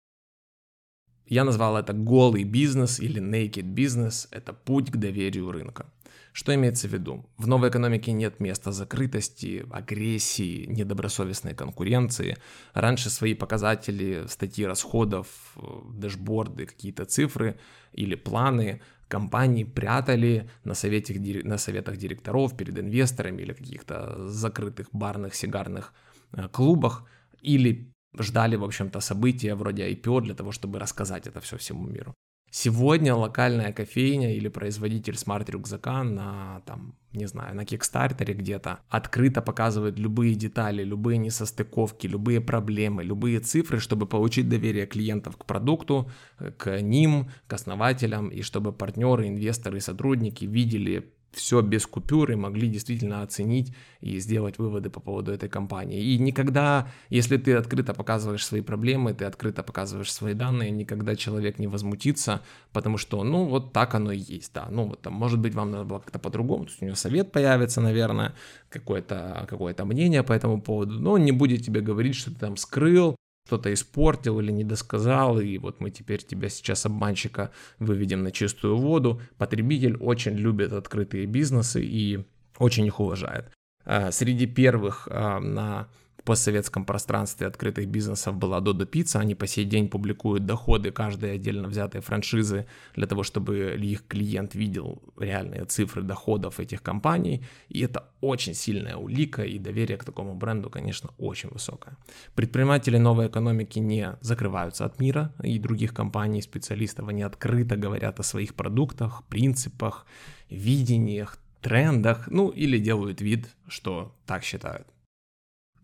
[1.26, 4.28] Я назвал это голый бизнес или naked business.
[4.30, 5.86] Это путь к доверию рынка.
[6.32, 7.24] Что имеется в виду?
[7.38, 12.36] В новой экономике нет места закрытости, агрессии, недобросовестной конкуренции.
[12.72, 15.60] Раньше свои показатели, статьи расходов, э,
[15.92, 17.56] дэшборды, какие-то цифры
[17.92, 21.14] или планы компании прятали на, совете,
[21.44, 25.92] на советах директоров перед инвесторами или каких-то закрытых барных, сигарных
[26.32, 27.04] э, клубах
[27.44, 32.14] или ждали, в общем-то, события вроде IPO для того, чтобы рассказать это все всему миру.
[32.56, 39.98] Сегодня локальная кофейня или производитель смарт-рюкзака на, там, не знаю, на Кикстартере где-то открыто показывает
[39.98, 46.08] любые детали, любые несостыковки, любые проблемы, любые цифры, чтобы получить доверие клиентов к продукту,
[46.56, 52.68] к ним, к основателям, и чтобы партнеры, инвесторы, сотрудники видели все без купюр и могли
[52.68, 56.02] действительно оценить и сделать выводы по поводу этой компании.
[56.02, 61.58] И никогда, если ты открыто показываешь свои проблемы, ты открыто показываешь свои данные, никогда человек
[61.58, 64.68] не возмутится, потому что, ну, вот так оно и есть, да.
[64.70, 67.32] Ну, вот там, может быть, вам надо было как-то по-другому, то есть у него совет
[67.32, 68.34] появится, наверное,
[68.68, 72.56] какое-то какое мнение по этому поводу, но он не будет тебе говорить, что ты там
[72.56, 73.16] скрыл,
[73.46, 78.76] что-то испортил или не досказал, и вот мы теперь тебя сейчас обманщика выведем на чистую
[78.76, 79.20] воду.
[79.36, 82.24] Потребитель очень любит открытые бизнесы и
[82.58, 83.52] очень их уважает.
[83.84, 85.88] А, среди первых а, на
[86.24, 89.20] постсоветском пространстве открытых бизнесов была Dodo Pizza.
[89.20, 92.66] Они по сей день публикуют доходы каждой отдельно взятой франшизы
[92.96, 97.44] для того, чтобы их клиент видел реальные цифры доходов этих компаний.
[97.68, 101.96] И это очень сильная улика, и доверие к такому бренду, конечно, очень высокое.
[102.34, 107.08] Предприниматели новой экономики не закрываются от мира и других компаний, специалистов.
[107.08, 110.06] Они открыто говорят о своих продуктах, принципах,
[110.48, 114.86] видениях, трендах, ну или делают вид, что так считают.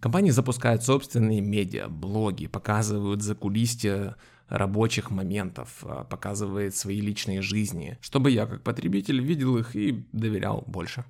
[0.01, 4.17] Компании запускают собственные медиа, блоги, показывают за кулисье
[4.49, 10.65] рабочих моментов, а, показывает свои личные жизни, чтобы я как потребитель видел их и доверял
[10.67, 11.05] больше.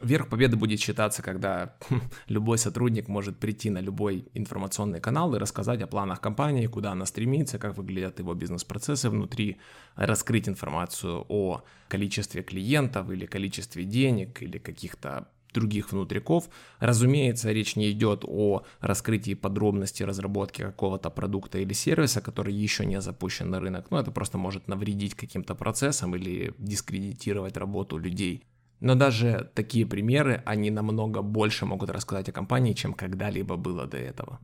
[0.00, 5.38] Верх победы будет считаться, когда хм, любой сотрудник может прийти на любой информационный канал и
[5.38, 9.58] рассказать о планах компании, куда она стремится, как выглядят его бизнес-процессы внутри,
[9.96, 16.48] раскрыть информацию о количестве клиентов или количестве денег или каких-то других внутриков.
[16.80, 23.00] Разумеется, речь не идет о раскрытии подробностей разработки какого-то продукта или сервиса, который еще не
[23.00, 23.90] запущен на рынок.
[23.90, 28.44] Но это просто может навредить каким-то процессам или дискредитировать работу людей.
[28.80, 33.96] Но даже такие примеры, они намного больше могут рассказать о компании, чем когда-либо было до
[33.96, 34.38] этого.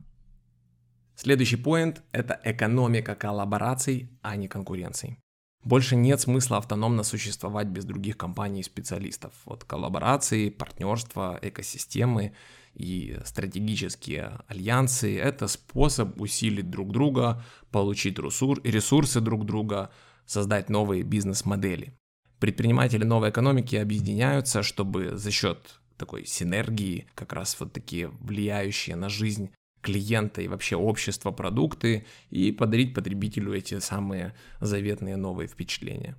[1.15, 5.17] Следующий поинт– это экономика коллабораций, а не конкуренций.
[5.65, 9.33] Больше нет смысла автономно существовать без других компаний и специалистов.
[9.45, 12.33] Вот коллаборации, партнерства, экосистемы
[12.75, 19.89] и стратегические альянсы– это способ усилить друг друга, получить ресурсы друг друга,
[20.27, 21.97] создать новые бизнес-модели.
[22.39, 29.09] Предприниматели новой экономики объединяются, чтобы за счет такой синергии, как раз вот такие влияющие на
[29.09, 29.49] жизнь
[29.85, 36.15] клиента и вообще общества продукты и подарить потребителю эти самые заветные новые впечатления.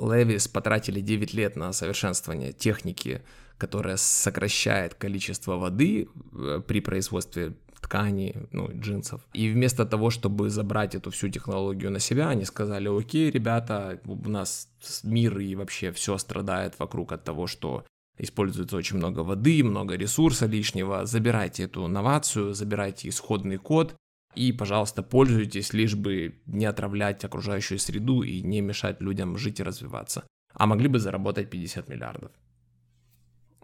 [0.00, 3.22] Левис потратили 9 лет на совершенствование техники,
[3.58, 9.20] которая сокращает количество воды э, при производстве тканей, ну, джинсов.
[9.34, 14.28] И вместо того, чтобы забрать эту всю технологию на себя, они сказали, окей, ребята, у
[14.28, 14.68] нас
[15.04, 17.84] мир и вообще все страдает вокруг от того, что
[18.20, 21.06] используется очень много воды, много ресурса лишнего.
[21.06, 23.96] Забирайте эту новацию, забирайте исходный код
[24.34, 29.64] и, пожалуйста, пользуйтесь, лишь бы не отравлять окружающую среду и не мешать людям жить и
[29.64, 30.24] развиваться.
[30.52, 32.30] А могли бы заработать 50 миллиардов.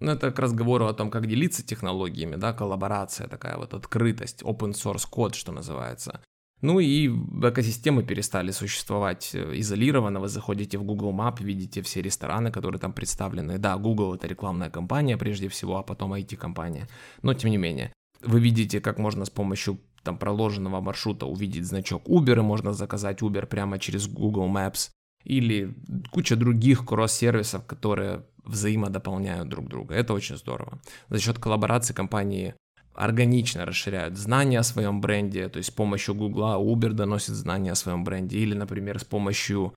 [0.01, 4.73] Ну, это к разговору о том, как делиться технологиями, да, коллаборация такая вот, открытость, open
[4.73, 6.21] source код, что называется.
[6.63, 7.09] Ну и
[7.43, 10.21] экосистемы перестали существовать э, изолированно.
[10.21, 13.59] Вы заходите в Google Map, видите все рестораны, которые там представлены.
[13.59, 16.89] Да, Google это рекламная компания прежде всего, а потом IT-компания.
[17.23, 17.93] Но тем не менее,
[18.23, 23.21] вы видите, как можно с помощью там проложенного маршрута увидеть значок Uber, и можно заказать
[23.23, 24.91] Uber прямо через Google Maps.
[25.25, 25.75] Или
[26.13, 29.95] куча других кросс-сервисов, которые взаимодополняют друг друга.
[29.95, 30.79] Это очень здорово.
[31.09, 32.55] За счет коллаборации компании
[32.97, 37.77] органично расширяют знания о своем бренде, то есть с помощью Гугла Uber доносит знания о
[37.77, 39.75] своем бренде, или, например, с помощью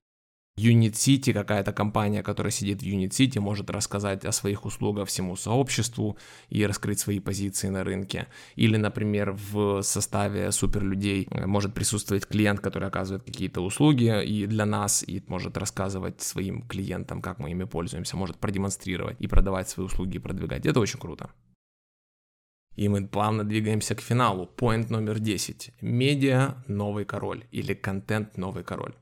[0.58, 5.36] Unit City, какая-то компания, которая сидит в Unit City, может рассказать о своих услугах всему
[5.36, 6.18] сообществу
[6.48, 8.26] и раскрыть свои позиции на рынке.
[8.56, 14.66] Или, например, в составе суперлюдей э, может присутствовать клиент, который оказывает какие-то услуги и для
[14.66, 19.86] нас, и может рассказывать своим клиентам, как мы ими пользуемся, может продемонстрировать и продавать свои
[19.86, 20.66] услуги и продвигать.
[20.66, 21.30] Это очень круто.
[22.80, 24.48] И мы плавно двигаемся к финалу.
[24.56, 25.72] Point номер 10.
[25.82, 28.94] Медиа– новый король или контент– новый король.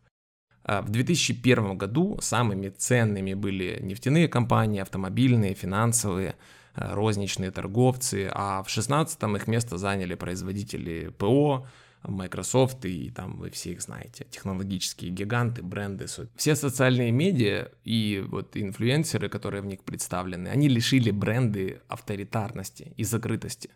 [0.64, 6.34] А, в 2001 году самыми ценными были нефтяные компании, автомобильные, финансовые,
[6.74, 11.68] а, розничные торговцы, а в 2016 их место заняли производители ПО,
[12.12, 16.06] Microsoft и там вы все их знаете, технологические гиганты, бренды.
[16.36, 23.04] Все социальные медиа и вот инфлюенсеры, которые в них представлены, они лишили бренды авторитарности и
[23.04, 23.70] закрытости.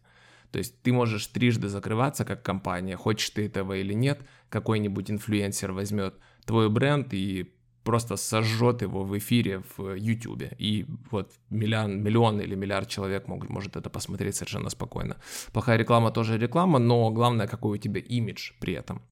[0.50, 4.20] То есть ты можешь трижды закрываться как компания, хочешь ты этого или нет,
[4.50, 6.14] какой-нибудь инфлюенсер возьмет
[6.44, 7.54] твой бренд и
[7.84, 10.44] просто сожжет его в эфире в YouTube.
[10.58, 15.16] И вот миллион, миллион или миллиард человек могут, может это посмотреть совершенно спокойно.
[15.52, 19.02] Плохая реклама тоже реклама, но главное, какой у тебя имидж при этом.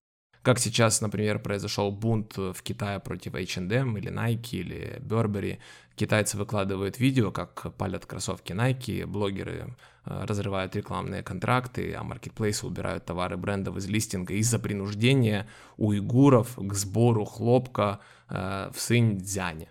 [0.43, 5.59] Как сейчас, например, произошел бунт в Китае против H&M или Nike или Burberry.
[5.97, 9.77] Китайцы выкладывают видео, как палят кроссовки Nike, блогеры
[10.07, 16.73] э, разрывают рекламные контракты, а маркетплейсы убирают товары брендов из листинга из-за принуждения уйгуров к
[16.73, 19.69] сбору хлопка э, в Синьцзяне.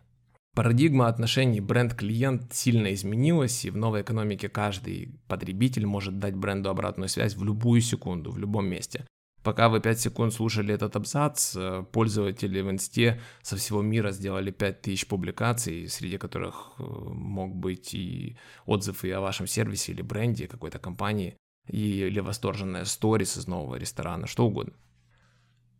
[0.53, 7.09] Парадигма отношений бренд-клиент сильно изменилась, и в новой экономике каждый потребитель может дать бренду обратную
[7.09, 9.05] связь в любую секунду, в любом месте.
[9.49, 14.51] Пока вы 5 секунд слушали этот абзац, э, пользователи в инсте со всего мира сделали
[14.51, 18.37] 5000 публикаций, среди которых э, мог быть и
[18.67, 21.35] отзыв и о вашем сервисе или бренде какой-то компании,
[21.67, 24.73] или восторженная сторис из нового ресторана, что угодно.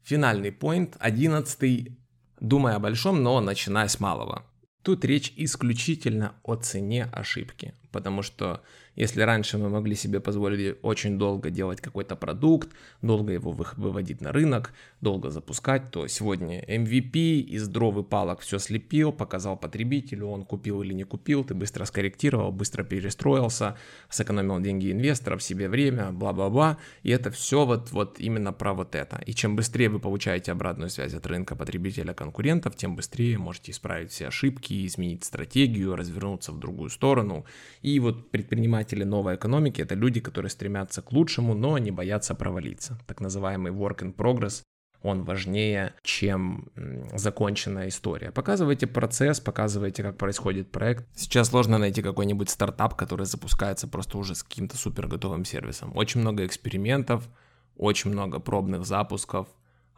[0.02, 1.96] Финальный поинт, одиннадцатый.
[2.40, 4.48] Думай о большом, но начинай с малого.
[4.82, 8.64] Тут речь исключительно о цене ошибки, потому что
[9.00, 12.70] если раньше мы могли себе позволить очень долго делать какой-то продукт,
[13.02, 18.60] долго его выводить на рынок, долго запускать, то сегодня MVP из дров и палок все
[18.60, 23.78] слепил, показал потребителю, он купил или не купил, ты быстро скорректировал, быстро перестроился,
[24.10, 29.22] сэкономил деньги инвесторов, себе время, бла-бла-бла, и это все вот, вот именно про вот это.
[29.26, 34.12] И чем быстрее вы получаете обратную связь от рынка потребителя конкурентов, тем быстрее можете исправить
[34.12, 37.46] все ошибки, изменить стратегию, развернуться в другую сторону.
[37.82, 42.36] И вот предпринимать предприниматели новой экономики— это люди, которые стремятся к лучшему, но не боятся
[42.36, 42.98] провалиться.
[43.08, 44.64] Так называемый work in progress,
[45.04, 46.70] он важнее, чем
[47.16, 48.32] законченная история.
[48.32, 51.06] Показывайте процесс, показывайте, как происходит проект.
[51.16, 55.92] Сейчас сложно найти какой-нибудь стартап, который запускается просто уже с каким-то супер готовым сервисом.
[55.96, 57.30] Очень много экспериментов,
[57.78, 59.48] очень много пробных запусков,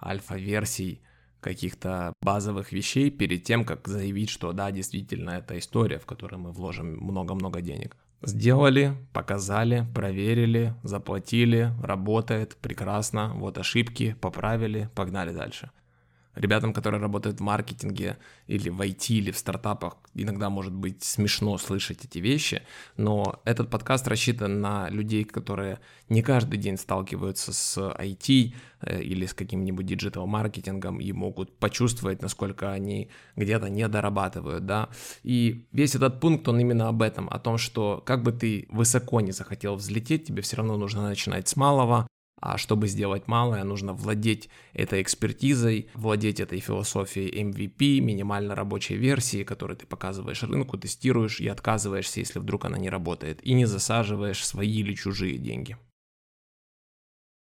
[0.02, 1.02] альфа-версий,
[1.40, 6.52] каких-то базовых вещей перед тем, как заявить, что да, действительно, это история, в которой мы
[6.52, 7.98] вложим много-много денег.
[8.24, 15.72] Сделали, показали, проверили, заплатили, работает, прекрасно, вот ошибки, поправили, погнали дальше
[16.36, 18.18] ребятам, которые работают в маркетинге
[18.48, 22.64] или в IT, или в стартапах, иногда может быть смешно слышать эти вещи,
[22.98, 25.80] но этот подкаст рассчитан на людей, которые
[26.10, 32.72] не каждый день сталкиваются с IT э, или с каким-нибудь диджитал-маркетингом и могут почувствовать, насколько
[32.72, 34.90] они где-то не дорабатывают, да.
[35.24, 39.22] И весь этот пункт, он именно об этом, о том, что как бы ты высоко
[39.22, 42.08] не захотел взлететь, тебе все равно нужно начинать с малого,
[42.42, 49.44] а чтобы сделать малое, нужно владеть этой экспертизой, владеть этой философией MVP, минимально рабочей версии,
[49.44, 54.46] которую ты показываешь рынку, тестируешь и отказываешься, если вдруг она не работает, и не засаживаешь
[54.46, 55.78] свои или чужие деньги.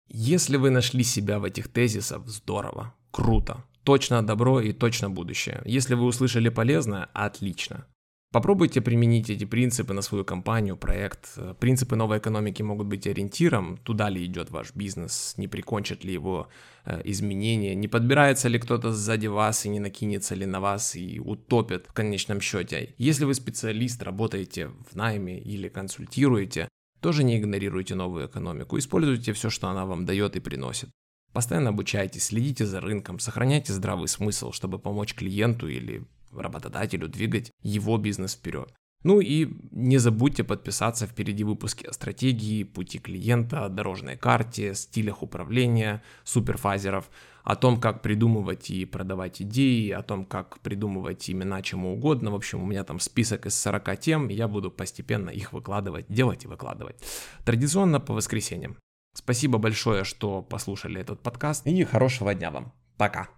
[0.09, 5.61] Если вы нашли себя в этих тезисах, здорово, круто, точно добро и точно будущее.
[5.67, 7.87] Если вы услышали полезное, отлично.
[8.33, 11.39] Попробуйте применить эти принципы на свою компанию, проект.
[11.59, 16.49] Принципы новой экономики могут быть ориентиром, туда ли идет ваш бизнес, не прикончат ли его
[16.85, 21.21] э, изменения, не подбирается ли кто-то сзади вас и не накинется ли на вас и
[21.21, 22.95] утопит в конечном счете.
[22.99, 26.69] Если вы специалист, работаете в найме или консультируете,
[27.01, 30.91] тоже не игнорируйте новую экономику, используйте все, что она вам дает и приносит.
[31.33, 36.05] Постоянно обучайтесь, следите за рынком, сохраняйте здравый смысл, чтобы помочь клиенту или
[36.43, 38.73] работодателю двигать его бизнес вперед.
[39.03, 46.03] Ну и не забудьте подписаться впереди выпуски о стратегии, пути клиента, дорожной карте, стилях управления,
[46.25, 47.09] суперфазеров,
[47.45, 52.33] о том, как придумывать и продавать идеи, о том, как придумывать имена чему угодно.
[52.33, 56.45] В общем, у меня там список из 40 тем, я буду постепенно их выкладывать, делать
[56.45, 56.97] и выкладывать.
[57.45, 58.77] Традиционно по воскресеньям.
[59.15, 62.73] Спасибо большое, что послушали этот подкаст и хорошего дня вам.
[62.97, 63.29] Пока.